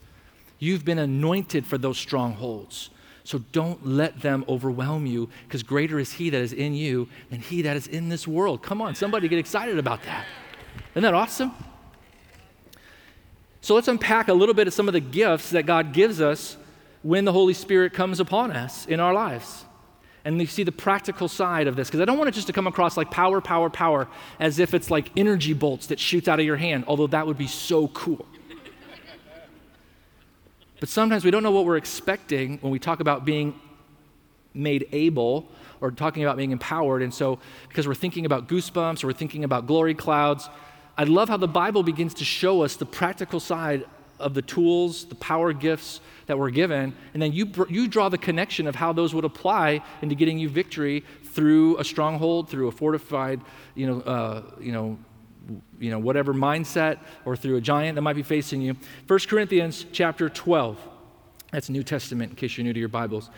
[0.59, 2.91] you've been anointed for those strongholds.
[3.23, 7.41] So don't let them overwhelm you because greater is He that is in you than
[7.41, 8.63] He that is in this world.
[8.63, 10.27] Come on, somebody get excited about that.
[10.95, 11.53] Isn't that awesome?
[13.61, 16.57] So let's unpack a little bit of some of the gifts that God gives us
[17.03, 19.65] when the Holy Spirit comes upon us in our lives.
[20.25, 22.53] And you see the practical side of this, because I don't want it just to
[22.53, 26.39] come across like power, power, power, as if it's like energy bolts that shoots out
[26.39, 28.27] of your hand, although that would be so cool.
[30.79, 33.59] but sometimes we don't know what we're expecting when we talk about being
[34.53, 35.49] made able
[35.81, 37.03] or talking about being empowered.
[37.03, 40.51] And so, because we're thinking about goosebumps or we're thinking about glory clouds,
[41.01, 43.87] I love how the Bible begins to show us the practical side
[44.19, 48.19] of the tools, the power gifts that we're given, and then you, you draw the
[48.19, 52.71] connection of how those would apply into getting you victory through a stronghold, through a
[52.71, 53.41] fortified,
[53.75, 54.99] you know, uh, you know,
[55.79, 58.77] you know, whatever mindset, or through a giant that might be facing you.
[59.07, 60.79] 1 Corinthians chapter 12.
[61.51, 63.31] That's New Testament, in case you're new to your Bibles.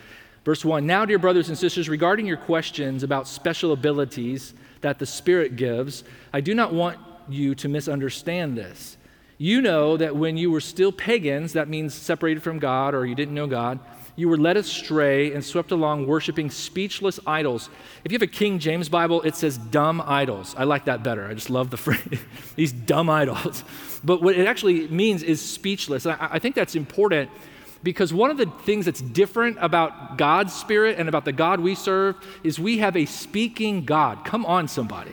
[0.45, 5.07] Verse 1 Now, dear brothers and sisters, regarding your questions about special abilities that the
[5.07, 6.99] Spirit gives, I do not want
[7.33, 8.97] you to misunderstand this.
[9.39, 13.15] You know that when you were still pagans, that means separated from God or you
[13.15, 13.81] didn't know God,
[14.15, 17.71] you were led astray and swept along worshiping speechless idols.
[18.05, 20.55] If you have a King James Bible, it says dumb idols.
[20.57, 21.27] I like that better.
[21.27, 22.21] I just love the phrase,
[22.55, 23.65] these dumb idols.
[24.05, 26.05] But what it actually means is speechless.
[26.07, 27.31] I, I think that's important
[27.83, 31.75] because one of the things that's different about God's Spirit and about the God we
[31.75, 34.25] serve is we have a speaking God.
[34.25, 35.13] Come on, somebody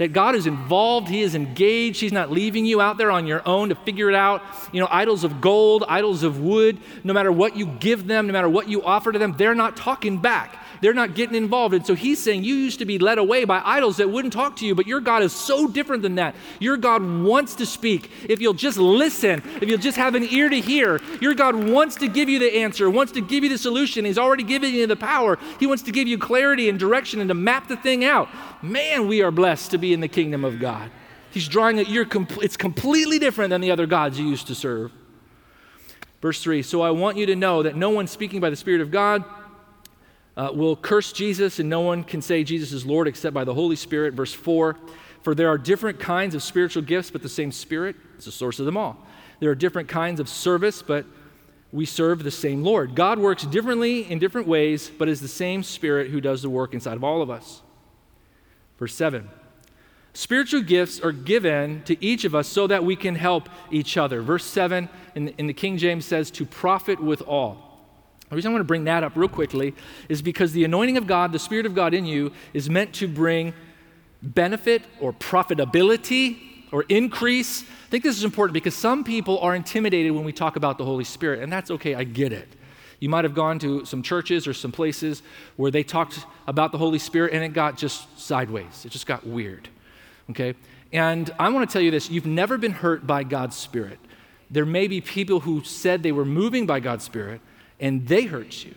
[0.00, 3.46] that God is involved, He is engaged, He's not leaving you out there on your
[3.46, 4.42] own to figure it out.
[4.72, 8.32] You know, idols of gold, idols of wood, no matter what you give them, no
[8.32, 10.56] matter what you offer to them, they're not talking back.
[10.80, 11.74] They're not getting involved.
[11.74, 14.56] And so he's saying you used to be led away by idols that wouldn't talk
[14.56, 16.34] to you, but your God is so different than that.
[16.58, 18.10] Your God wants to speak.
[18.28, 21.96] If you'll just listen, if you'll just have an ear to hear, your God wants
[21.96, 24.04] to give you the answer, wants to give you the solution.
[24.04, 25.38] He's already given you the power.
[25.58, 28.28] He wants to give you clarity and direction and to map the thing out.
[28.62, 30.90] Man, we are blessed to be in the kingdom of God.
[31.30, 32.06] He's drawing it, you're
[32.42, 34.92] it's completely different than the other gods you used to serve.
[36.20, 38.80] Verse 3 So I want you to know that no one speaking by the Spirit
[38.80, 39.24] of God
[40.40, 43.52] uh, will curse Jesus, and no one can say Jesus is Lord except by the
[43.52, 44.14] Holy Spirit.
[44.14, 44.74] Verse 4
[45.20, 48.58] For there are different kinds of spiritual gifts, but the same Spirit is the source
[48.58, 48.96] of them all.
[49.40, 51.04] There are different kinds of service, but
[51.72, 52.94] we serve the same Lord.
[52.94, 56.72] God works differently in different ways, but is the same Spirit who does the work
[56.72, 57.60] inside of all of us.
[58.78, 59.28] Verse 7
[60.14, 64.22] Spiritual gifts are given to each of us so that we can help each other.
[64.22, 67.69] Verse 7 in, in the King James says, to profit with all.
[68.30, 69.74] The reason I want to bring that up real quickly
[70.08, 73.08] is because the anointing of God, the Spirit of God in you, is meant to
[73.08, 73.52] bring
[74.22, 76.38] benefit or profitability
[76.72, 77.62] or increase.
[77.62, 80.84] I think this is important because some people are intimidated when we talk about the
[80.84, 82.48] Holy Spirit, and that's okay, I get it.
[83.00, 85.22] You might have gone to some churches or some places
[85.56, 88.84] where they talked about the Holy Spirit and it got just sideways.
[88.84, 89.70] It just got weird.
[90.30, 90.54] Okay?
[90.92, 93.98] And I want to tell you this you've never been hurt by God's Spirit.
[94.50, 97.40] There may be people who said they were moving by God's Spirit,
[97.80, 98.74] and they hurt you.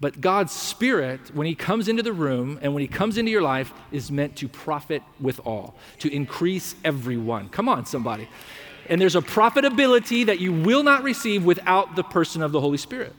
[0.00, 3.42] But God's Spirit, when He comes into the room and when He comes into your
[3.42, 7.48] life, is meant to profit with all, to increase everyone.
[7.48, 8.28] Come on, somebody.
[8.88, 12.76] And there's a profitability that you will not receive without the person of the Holy
[12.76, 13.14] Spirit.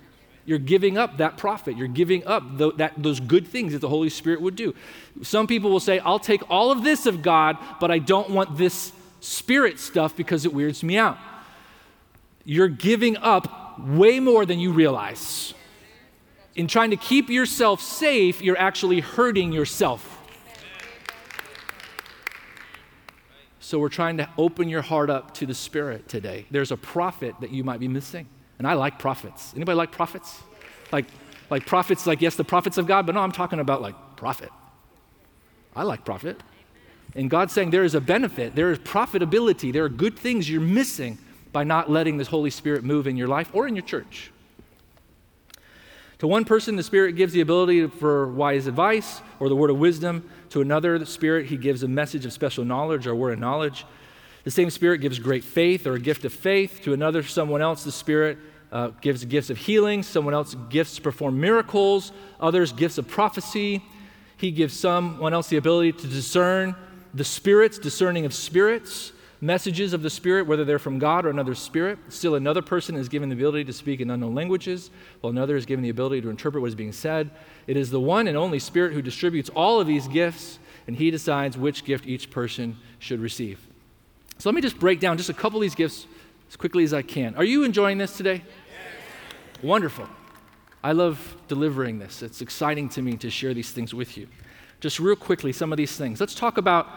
[0.45, 1.75] You're giving up that profit.
[1.75, 4.75] You're giving up the, that, those good things that the Holy Spirit would do.
[5.23, 8.57] Some people will say, I'll take all of this of God, but I don't want
[8.57, 11.17] this spirit stuff because it weirds me out.
[12.43, 15.53] You're giving up way more than you realize.
[16.55, 20.11] In trying to keep yourself safe, you're actually hurting yourself.
[23.59, 26.45] So we're trying to open your heart up to the Spirit today.
[26.51, 28.27] There's a profit that you might be missing.
[28.59, 29.53] And I like prophets.
[29.55, 30.41] Anybody like prophets?
[30.91, 31.05] Like,
[31.49, 34.49] like prophets, like, yes, the prophets of God, but no, I'm talking about like profit.
[35.75, 36.41] I like profit.
[37.15, 40.61] And God's saying there is a benefit, there is profitability, there are good things you're
[40.61, 41.17] missing
[41.55, 44.29] by not letting the Holy Spirit move in your life or in your church.
[46.17, 49.77] To one person, the Spirit gives the ability for wise advice or the word of
[49.77, 50.29] wisdom.
[50.49, 53.85] To another, the Spirit, He gives a message of special knowledge or word of knowledge.
[54.43, 56.81] The same Spirit gives great faith or a gift of faith.
[56.83, 58.37] To another, someone else, the Spirit
[58.73, 60.03] uh, gives gifts of healing.
[60.03, 62.11] Someone else, gifts to perform miracles.
[62.41, 63.81] Others, gifts of prophecy.
[64.35, 66.75] He gives someone else the ability to discern
[67.13, 69.13] the spirits, discerning of spirits
[69.45, 71.99] messages of the Spirit, whether they're from God or another spirit.
[72.09, 74.89] Still, another person is given the ability to speak in unknown languages,
[75.21, 77.29] while another is given the ability to interpret what is being said.
[77.67, 81.11] It is the one and only Spirit who distributes all of these gifts, and He
[81.11, 83.59] decides which gift each person should receive.
[84.37, 86.07] So let me just break down just a couple of these gifts
[86.49, 87.35] as quickly as I can.
[87.35, 88.41] Are you enjoying this today?
[88.43, 89.63] Yes.
[89.63, 90.07] Wonderful.
[90.83, 92.21] I love delivering this.
[92.21, 94.27] It's exciting to me to share these things with you.
[94.81, 96.19] Just real quickly, some of these things.
[96.19, 96.87] Let's talk about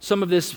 [0.00, 0.56] some of this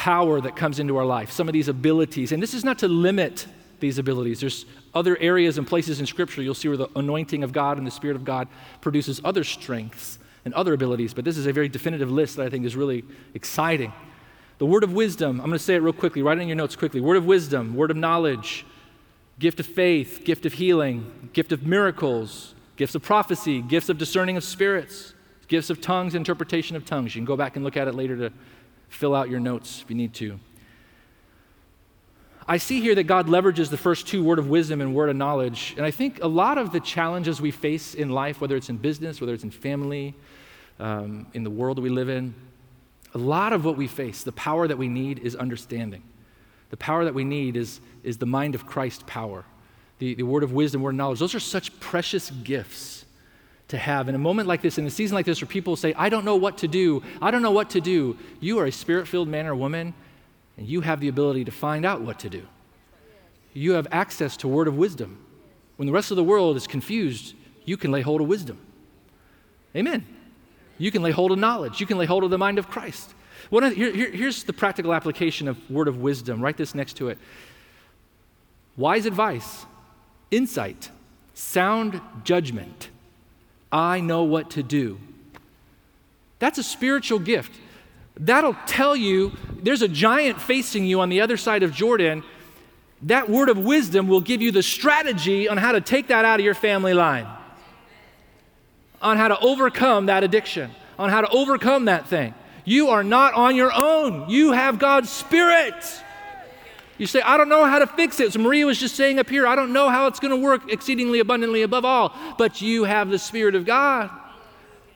[0.00, 2.32] power that comes into our life, some of these abilities.
[2.32, 3.46] And this is not to limit
[3.80, 4.40] these abilities.
[4.40, 7.86] There's other areas and places in Scripture you'll see where the anointing of God and
[7.86, 8.48] the Spirit of God
[8.80, 12.48] produces other strengths and other abilities, but this is a very definitive list that I
[12.48, 13.92] think is really exciting.
[14.56, 16.56] The word of wisdom, I'm going to say it real quickly, write it in your
[16.56, 17.02] notes quickly.
[17.02, 18.64] Word of wisdom, word of knowledge,
[19.38, 24.38] gift of faith, gift of healing, gift of miracles, gifts of prophecy, gifts of discerning
[24.38, 25.12] of spirits,
[25.46, 27.14] gifts of tongues, interpretation of tongues.
[27.14, 28.32] You can go back and look at it later to
[28.90, 30.38] fill out your notes if you need to.
[32.46, 35.16] I see here that God leverages the first two word of wisdom and word of
[35.16, 35.74] knowledge.
[35.76, 38.76] And I think a lot of the challenges we face in life, whether it's in
[38.76, 40.14] business, whether it's in family,
[40.80, 42.34] um, in the world we live in,
[43.14, 46.02] a lot of what we face, the power that we need is understanding.
[46.70, 49.44] The power that we need is, is the mind of Christ power,
[49.98, 51.20] the, the word of wisdom, word of knowledge.
[51.20, 52.99] Those are such precious gifts
[53.70, 54.08] to have.
[54.08, 56.24] In a moment like this, in a season like this, where people say, I don't
[56.24, 59.28] know what to do, I don't know what to do, you are a spirit filled
[59.28, 59.94] man or woman
[60.60, 62.46] and you have the ability to find out what to do.
[63.54, 65.24] You have access to word of wisdom.
[65.76, 68.58] When the rest of the world is confused, you can lay hold of wisdom.
[69.74, 70.06] Amen.
[70.76, 71.80] You can lay hold of knowledge.
[71.80, 73.14] You can lay hold of the mind of Christ.
[73.48, 76.42] One here, here, here's the practical application of word of wisdom.
[76.42, 77.18] Write this next to it.
[78.76, 79.64] Wise advice,
[80.30, 80.90] insight,
[81.32, 82.90] sound judgment.
[83.72, 84.98] I know what to do.
[86.38, 87.52] That's a spiritual gift
[88.20, 92.22] that'll tell you there's a giant facing you on the other side of Jordan.
[93.02, 96.38] That word of wisdom will give you the strategy on how to take that out
[96.38, 97.26] of your family line,
[99.00, 102.34] on how to overcome that addiction, on how to overcome that thing.
[102.66, 104.28] You are not on your own.
[104.28, 105.74] You have God's Spirit.
[107.00, 108.34] You say, I don't know how to fix it.
[108.34, 110.70] So Maria was just saying up here, I don't know how it's going to work
[110.70, 114.10] exceedingly abundantly above all, but you have the Spirit of God.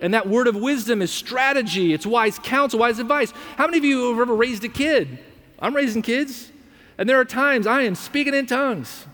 [0.00, 3.32] And that word of wisdom is strategy, it's wise counsel, wise advice.
[3.56, 5.18] How many of you have ever raised a kid?
[5.58, 6.52] I'm raising kids,
[6.98, 9.06] and there are times I am speaking in tongues.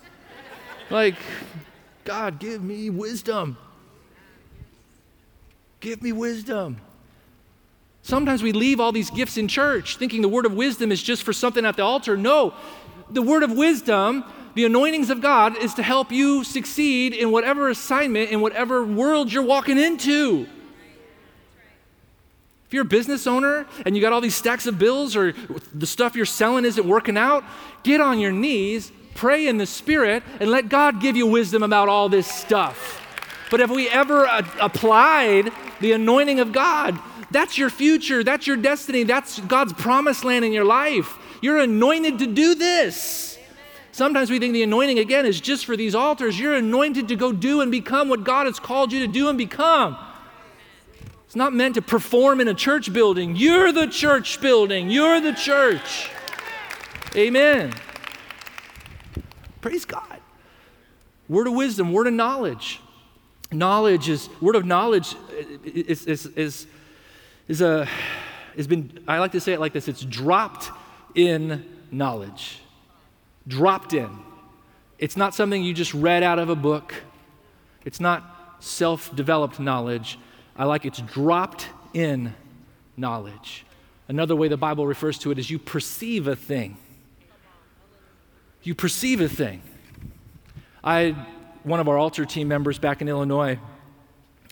[0.91, 1.15] like,
[2.03, 3.57] God, give me wisdom.
[5.79, 6.81] Give me wisdom.
[8.03, 11.23] Sometimes we leave all these gifts in church thinking the word of wisdom is just
[11.23, 12.17] for something at the altar.
[12.17, 12.55] No,
[13.11, 17.69] the word of wisdom, the anointings of God, is to help you succeed in whatever
[17.69, 20.47] assignment, in whatever world you're walking into.
[22.67, 25.35] If you're a business owner and you got all these stacks of bills or
[25.75, 27.43] the stuff you're selling isn't working out,
[27.83, 31.89] get on your knees, pray in the Spirit, and let God give you wisdom about
[31.89, 33.05] all this stuff.
[33.51, 35.51] But have we ever uh, applied
[35.81, 36.97] the anointing of God?
[37.33, 41.19] That's your future, that's your destiny, that's God's promised land in your life.
[41.41, 43.39] You're anointed to do this.
[43.93, 46.39] Sometimes we think the anointing, again, is just for these altars.
[46.39, 49.37] You're anointed to go do and become what God has called you to do and
[49.37, 49.97] become.
[51.27, 53.37] It's not meant to perform in a church building.
[53.37, 54.91] You're the church building.
[54.91, 56.11] You're the church.
[57.17, 57.73] Amen.
[59.61, 60.21] Praise God.
[61.29, 62.81] Word of wisdom, word of knowledge.
[63.53, 65.15] Knowledge is, word of knowledge
[65.65, 66.67] is, is, is,
[67.49, 67.87] is a,
[68.57, 70.71] has been, I like to say it like this it's dropped
[71.15, 72.61] in knowledge.
[73.47, 74.11] Dropped in.
[74.99, 76.95] It's not something you just read out of a book,
[77.85, 80.19] it's not self developed knowledge.
[80.57, 82.35] I like it's dropped in
[82.97, 83.65] knowledge.
[84.09, 86.77] Another way the Bible refers to it is you perceive a thing.
[88.63, 89.63] You perceive a thing.
[90.85, 91.13] I,
[91.63, 93.59] one of our altar team members back in Illinois,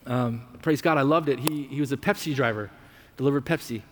[0.07, 1.41] um, praise God, I loved it.
[1.41, 2.71] He, he was a Pepsi driver,
[3.17, 3.83] delivered Pepsi.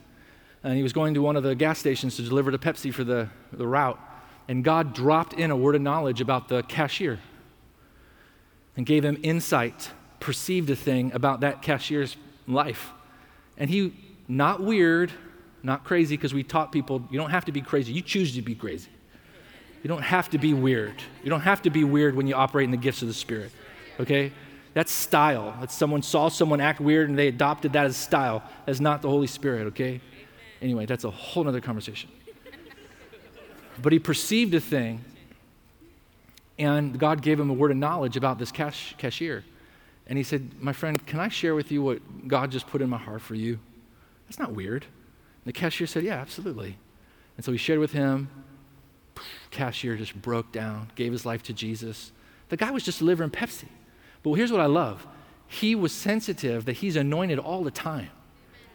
[0.67, 3.05] And he was going to one of the gas stations to deliver the Pepsi for
[3.05, 4.01] the, the route.
[4.49, 7.21] And God dropped in a word of knowledge about the cashier
[8.77, 12.17] and gave him insight perceived a thing about that cashier's
[12.49, 12.91] life.
[13.57, 13.95] And he,
[14.27, 15.12] not weird,
[15.62, 17.93] not crazy, because we taught people you don't have to be crazy.
[17.93, 18.91] You choose to be crazy.
[19.85, 20.97] You don't have to be weird.
[21.23, 23.53] You don't have to be weird when you operate in the gifts of the Spirit.
[24.01, 24.33] Okay?
[24.75, 25.55] That's style.
[25.61, 28.43] That's someone saw someone act weird and they adopted that as style.
[28.64, 30.01] That's not the Holy Spirit, okay?
[30.63, 32.11] Anyway, that's a whole other conversation.
[33.81, 35.05] But he perceived a thing,
[36.59, 39.45] and God gave him a word of knowledge about this cash, cashier.
[40.07, 42.89] And he said, My friend, can I share with you what God just put in
[42.89, 43.59] my heart for you?
[44.27, 44.85] That's not weird.
[44.85, 46.79] And the cashier said, Yeah, absolutely.
[47.37, 48.31] And so he shared with him.
[49.51, 52.13] Cashier just broke down, gave his life to Jesus.
[52.49, 53.69] The guy was just delivering Pepsi.
[54.23, 55.07] But here's what I love
[55.49, 58.11] he was sensitive that he's anointed all the time,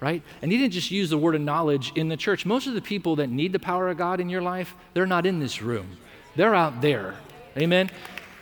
[0.01, 0.23] right?
[0.41, 2.45] And he didn't just use the word of knowledge in the church.
[2.45, 5.25] Most of the people that need the power of God in your life, they're not
[5.25, 5.97] in this room,
[6.35, 7.15] they're out there.
[7.55, 7.89] Amen.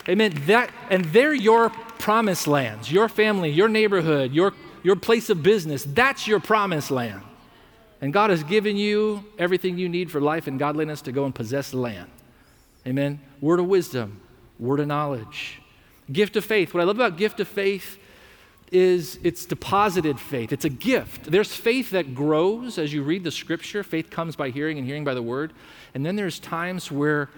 [0.07, 0.33] Amen.
[0.47, 5.83] That, and they're your promised lands, your family, your neighborhood, your, your place of business.
[5.83, 7.21] That's your promised land.
[8.01, 11.35] And God has given you everything you need for life and godliness to go and
[11.35, 12.09] possess the land.
[12.87, 13.19] Amen.
[13.41, 14.21] Word of wisdom,
[14.57, 15.61] word of knowledge.
[16.11, 16.73] Gift of faith.
[16.73, 17.99] What I love about gift of faith
[18.71, 20.51] is it's deposited faith.
[20.51, 21.31] It's a gift.
[21.31, 23.83] There's faith that grows as you read the scripture.
[23.83, 25.53] Faith comes by hearing and hearing by the word.
[25.93, 27.29] And then there's times where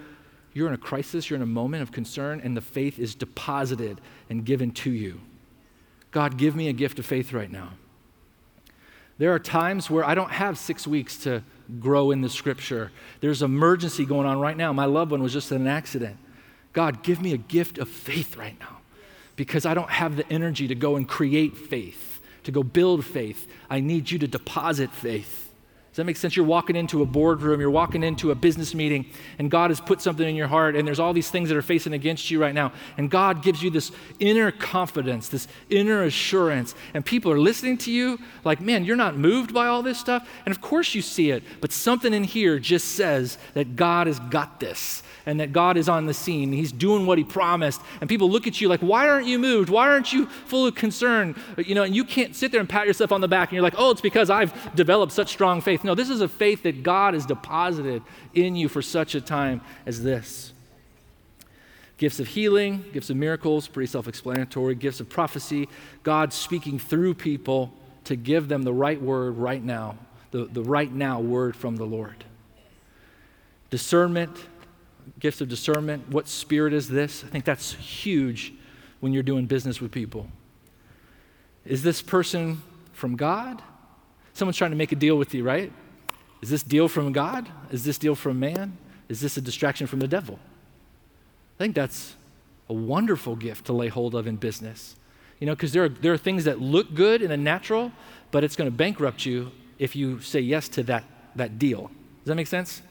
[0.52, 4.00] you're in a crisis, you're in a moment of concern, and the faith is deposited
[4.28, 5.20] and given to you.
[6.10, 7.70] God, give me a gift of faith right now.
[9.16, 11.42] There are times where I don't have six weeks to
[11.80, 12.90] grow in the scripture.
[13.20, 14.72] There's emergency going on right now.
[14.72, 16.18] My loved one was just in an accident.
[16.72, 18.81] God, give me a gift of faith right now
[19.36, 23.46] because I don't have the energy to go and create faith, to go build faith.
[23.70, 25.41] I need you to deposit faith.
[25.92, 26.34] Does that make sense?
[26.34, 29.04] You're walking into a boardroom, you're walking into a business meeting,
[29.38, 31.60] and God has put something in your heart, and there's all these things that are
[31.60, 32.72] facing against you right now.
[32.96, 36.74] And God gives you this inner confidence, this inner assurance.
[36.94, 40.26] And people are listening to you like, man, you're not moved by all this stuff.
[40.46, 44.18] And of course you see it, but something in here just says that God has
[44.18, 46.52] got this and that God is on the scene.
[46.52, 47.80] He's doing what He promised.
[48.00, 49.68] And people look at you like, why aren't you moved?
[49.68, 51.36] Why aren't you full of concern?
[51.58, 53.62] You know, and you can't sit there and pat yourself on the back and you're
[53.62, 55.81] like, oh, it's because I've developed such strong faith.
[55.84, 58.02] No, this is a faith that God has deposited
[58.34, 60.52] in you for such a time as this.
[61.98, 64.74] Gifts of healing, gifts of miracles, pretty self explanatory.
[64.74, 65.68] Gifts of prophecy,
[66.02, 67.72] God speaking through people
[68.04, 69.96] to give them the right word right now,
[70.32, 72.24] the, the right now word from the Lord.
[73.70, 74.36] Discernment,
[75.20, 76.08] gifts of discernment.
[76.08, 77.24] What spirit is this?
[77.24, 78.52] I think that's huge
[79.00, 80.28] when you're doing business with people.
[81.64, 82.62] Is this person
[82.92, 83.62] from God?
[84.34, 85.72] Someone's trying to make a deal with you, right?
[86.40, 87.48] Is this deal from God?
[87.70, 88.76] Is this deal from man?
[89.08, 90.38] Is this a distraction from the devil?
[91.56, 92.14] I think that's
[92.68, 94.96] a wonderful gift to lay hold of in business.
[95.38, 97.92] You know, because there are, there are things that look good in the natural,
[98.30, 101.04] but it's going to bankrupt you if you say yes to that,
[101.36, 101.90] that deal.
[102.20, 102.82] Does that make sense?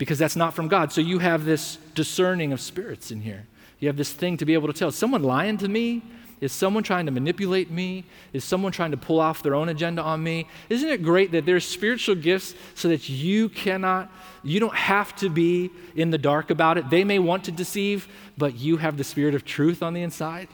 [0.00, 0.90] because that's not from God.
[0.92, 3.46] So you have this discerning of spirits in here.
[3.80, 4.88] You have this thing to be able to tell.
[4.88, 6.02] Is someone lying to me?
[6.40, 8.04] Is someone trying to manipulate me?
[8.32, 10.46] Is someone trying to pull off their own agenda on me?
[10.70, 14.10] Isn't it great that there's spiritual gifts so that you cannot,
[14.42, 16.88] you don't have to be in the dark about it?
[16.88, 20.48] They may want to deceive, but you have the spirit of truth on the inside.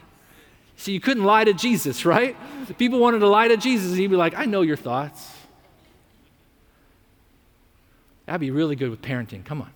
[0.77, 2.37] See, you couldn't lie to Jesus, right?
[2.69, 5.33] If People wanted to lie to Jesus, and he'd be like, I know your thoughts.
[8.27, 9.45] That'd be really good with parenting.
[9.45, 9.71] Come on.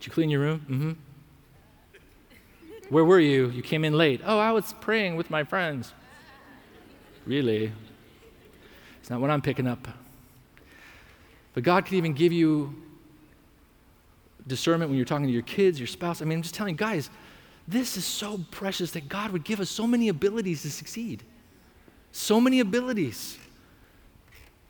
[0.00, 0.66] Did you clean your room?
[0.68, 1.11] Mm-hmm.
[2.88, 3.48] Where were you?
[3.50, 4.20] You came in late.
[4.24, 5.92] Oh, I was praying with my friends.
[7.26, 7.72] Really?
[9.00, 9.88] It's not what I'm picking up.
[11.54, 12.74] But God could even give you
[14.46, 16.22] discernment when you're talking to your kids, your spouse.
[16.22, 17.10] I mean, I'm just telling you, guys,
[17.68, 21.22] this is so precious that God would give us so many abilities to succeed.
[22.10, 23.38] So many abilities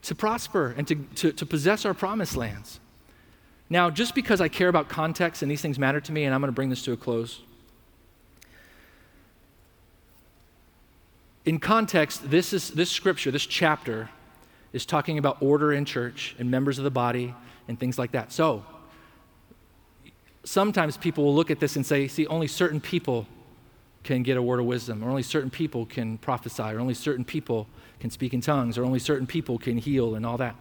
[0.03, 2.81] to prosper and to, to, to possess our promised lands.
[3.71, 6.41] Now, just because I care about context and these things matter to me, and I'm
[6.41, 7.41] going to bring this to a close.
[11.45, 14.09] In context, this, is, this scripture, this chapter,
[14.73, 17.35] is talking about order in church and members of the body
[17.69, 18.33] and things like that.
[18.33, 18.65] So,
[20.45, 23.27] sometimes people will look at this and say, see, only certain people
[24.05, 27.25] can get a word of wisdom, or only certain people can prophesy, or only certain
[27.25, 27.69] people
[28.01, 30.57] can speak in tongues, or only certain people can heal, and all that.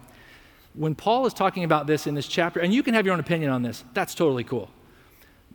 [0.74, 3.20] When Paul is talking about this in this chapter, and you can have your own
[3.20, 4.70] opinion on this, that's totally cool.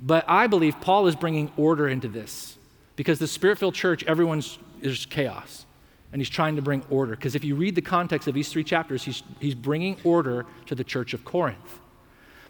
[0.01, 2.57] But I believe Paul is bringing order into this
[2.97, 5.65] because the spirit filled church, everyone's is chaos.
[6.11, 7.15] And he's trying to bring order.
[7.15, 10.75] Because if you read the context of these three chapters, he's, he's bringing order to
[10.75, 11.79] the church of Corinth.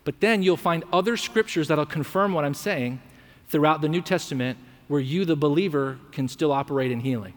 [0.04, 3.02] But then you'll find other scriptures that'll confirm what I'm saying
[3.50, 7.34] throughout the New Testament where you, the believer, can still operate in healing.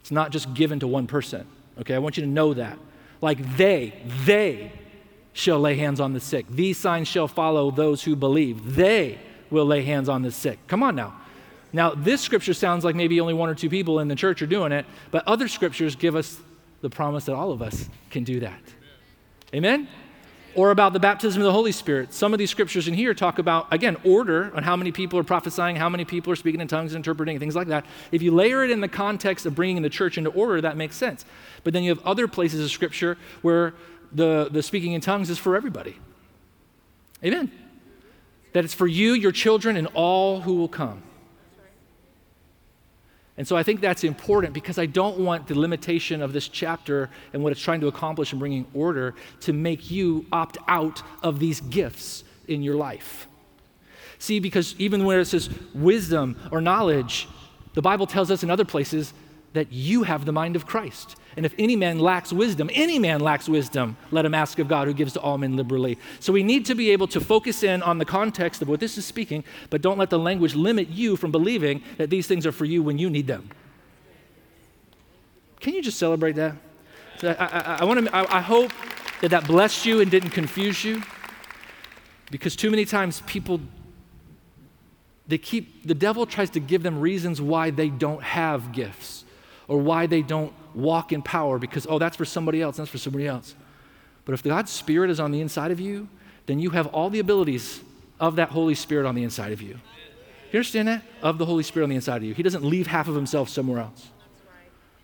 [0.00, 1.46] It's not just given to one person.
[1.78, 2.78] Okay, I want you to know that.
[3.20, 4.72] Like they, they
[5.32, 6.46] shall lay hands on the sick.
[6.48, 8.74] These signs shall follow those who believe.
[8.74, 9.18] They
[9.50, 10.58] will lay hands on the sick.
[10.66, 11.20] Come on now.
[11.72, 14.46] Now, this scripture sounds like maybe only one or two people in the church are
[14.46, 16.38] doing it, but other scriptures give us
[16.80, 18.60] the promise that all of us can do that.
[19.54, 19.88] Amen?
[20.56, 22.12] or about the baptism of the Holy Spirit.
[22.14, 25.24] Some of these scriptures in here talk about, again, order on how many people are
[25.24, 27.84] prophesying, how many people are speaking in tongues, interpreting, things like that.
[28.10, 30.96] If you layer it in the context of bringing the church into order, that makes
[30.96, 31.26] sense.
[31.62, 33.74] But then you have other places of scripture where
[34.12, 35.98] the, the speaking in tongues is for everybody.
[37.22, 37.52] Amen.
[38.54, 41.02] That it's for you, your children, and all who will come.
[43.38, 47.10] And so I think that's important because I don't want the limitation of this chapter
[47.32, 51.38] and what it's trying to accomplish in bringing order to make you opt out of
[51.38, 53.28] these gifts in your life.
[54.18, 57.28] See, because even where it says wisdom or knowledge,
[57.74, 59.12] the Bible tells us in other places
[59.52, 61.16] that you have the mind of Christ.
[61.36, 64.88] And if any man lacks wisdom, any man lacks wisdom, let him ask of God
[64.88, 65.98] who gives to all men liberally.
[66.18, 68.96] So we need to be able to focus in on the context of what this
[68.96, 72.52] is speaking, but don't let the language limit you from believing that these things are
[72.52, 73.50] for you when you need them.
[75.60, 76.54] Can you just celebrate that?
[77.22, 78.72] I, I, I, want to, I, I hope
[79.20, 81.02] that that blessed you and didn't confuse you.
[82.30, 83.60] Because too many times people,
[85.28, 89.25] they keep, the devil tries to give them reasons why they don't have gifts
[89.68, 92.98] or why they don't walk in power because, oh, that's for somebody else, that's for
[92.98, 93.54] somebody else.
[94.24, 96.08] But if God's Spirit is on the inside of you,
[96.46, 97.80] then you have all the abilities
[98.20, 99.78] of that Holy Spirit on the inside of you.
[100.52, 101.02] You understand that?
[101.22, 102.34] Of the Holy Spirit on the inside of you.
[102.34, 104.08] He doesn't leave half of himself somewhere else.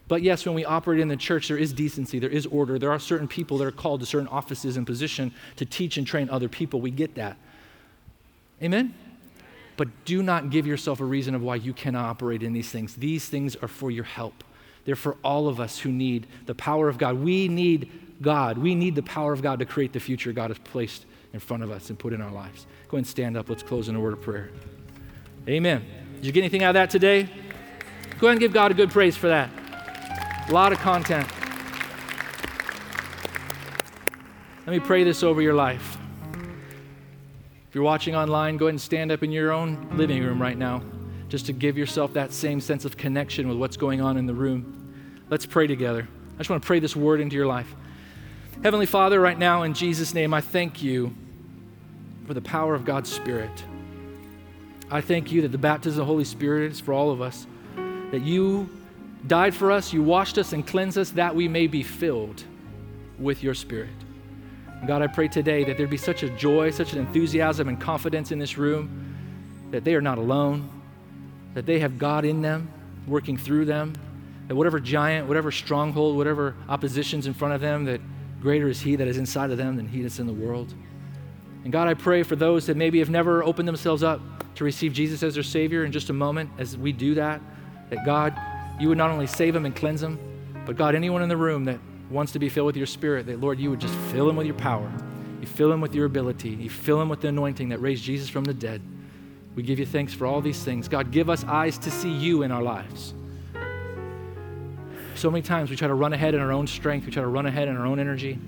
[0.08, 2.78] But yes, when we operate in the church, there is decency, there is order.
[2.78, 6.06] There are certain people that are called to certain offices and position to teach and
[6.06, 6.80] train other people.
[6.80, 7.36] We get that.
[8.62, 8.94] Amen?
[9.76, 12.94] But do not give yourself a reason of why you cannot operate in these things.
[12.94, 14.44] These things are for your help.
[14.84, 17.16] They're for all of us who need the power of God.
[17.16, 18.58] We need God.
[18.58, 21.62] We need the power of God to create the future God has placed in front
[21.62, 22.66] of us and put in our lives.
[22.88, 23.48] Go and stand up.
[23.48, 24.50] Let's close in a word of prayer.
[25.48, 25.84] Amen.
[26.16, 27.28] Did you get anything out of that today?
[28.18, 29.50] Go ahead and give God a good praise for that.
[30.48, 31.26] A lot of content.
[34.66, 35.98] Let me pray this over your life.
[37.68, 40.56] If you're watching online, go ahead and stand up in your own living room right
[40.56, 40.82] now
[41.32, 44.34] just to give yourself that same sense of connection with what's going on in the
[44.34, 45.24] room.
[45.30, 46.06] Let's pray together.
[46.34, 47.74] I just want to pray this word into your life.
[48.62, 51.14] Heavenly Father, right now in Jesus' name, I thank you
[52.26, 53.64] for the power of God's Spirit.
[54.90, 57.46] I thank you that the baptism of the Holy Spirit is for all of us,
[58.10, 58.68] that you
[59.26, 62.44] died for us, you washed us and cleansed us that we may be filled
[63.18, 63.88] with your Spirit.
[64.66, 67.80] And God, I pray today that there be such a joy, such an enthusiasm and
[67.80, 70.68] confidence in this room that they are not alone,
[71.54, 72.70] that they have God in them,
[73.06, 73.94] working through them,
[74.48, 78.00] that whatever giant, whatever stronghold, whatever opposition's in front of them, that
[78.40, 80.74] greater is He that is inside of them than He that's in the world.
[81.64, 84.20] And God, I pray for those that maybe have never opened themselves up
[84.56, 87.40] to receive Jesus as their Savior in just a moment as we do that,
[87.90, 88.34] that God,
[88.80, 90.18] you would not only save them and cleanse them,
[90.66, 91.78] but God, anyone in the room that
[92.10, 94.46] wants to be filled with your spirit, that Lord, you would just fill them with
[94.46, 94.90] your power.
[95.40, 96.50] You fill them with your ability.
[96.50, 98.82] You fill them with the anointing that raised Jesus from the dead.
[99.54, 100.88] We give you thanks for all these things.
[100.88, 103.14] God, give us eyes to see you in our lives.
[105.14, 107.28] So many times we try to run ahead in our own strength, we try to
[107.28, 108.38] run ahead in our own energy.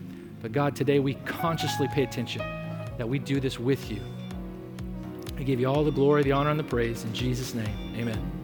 [0.42, 2.42] But God, today we consciously pay attention
[2.98, 4.00] that we do this with you.
[5.36, 7.04] I give you all the glory, the honor, and the praise.
[7.04, 8.43] In Jesus' name, amen.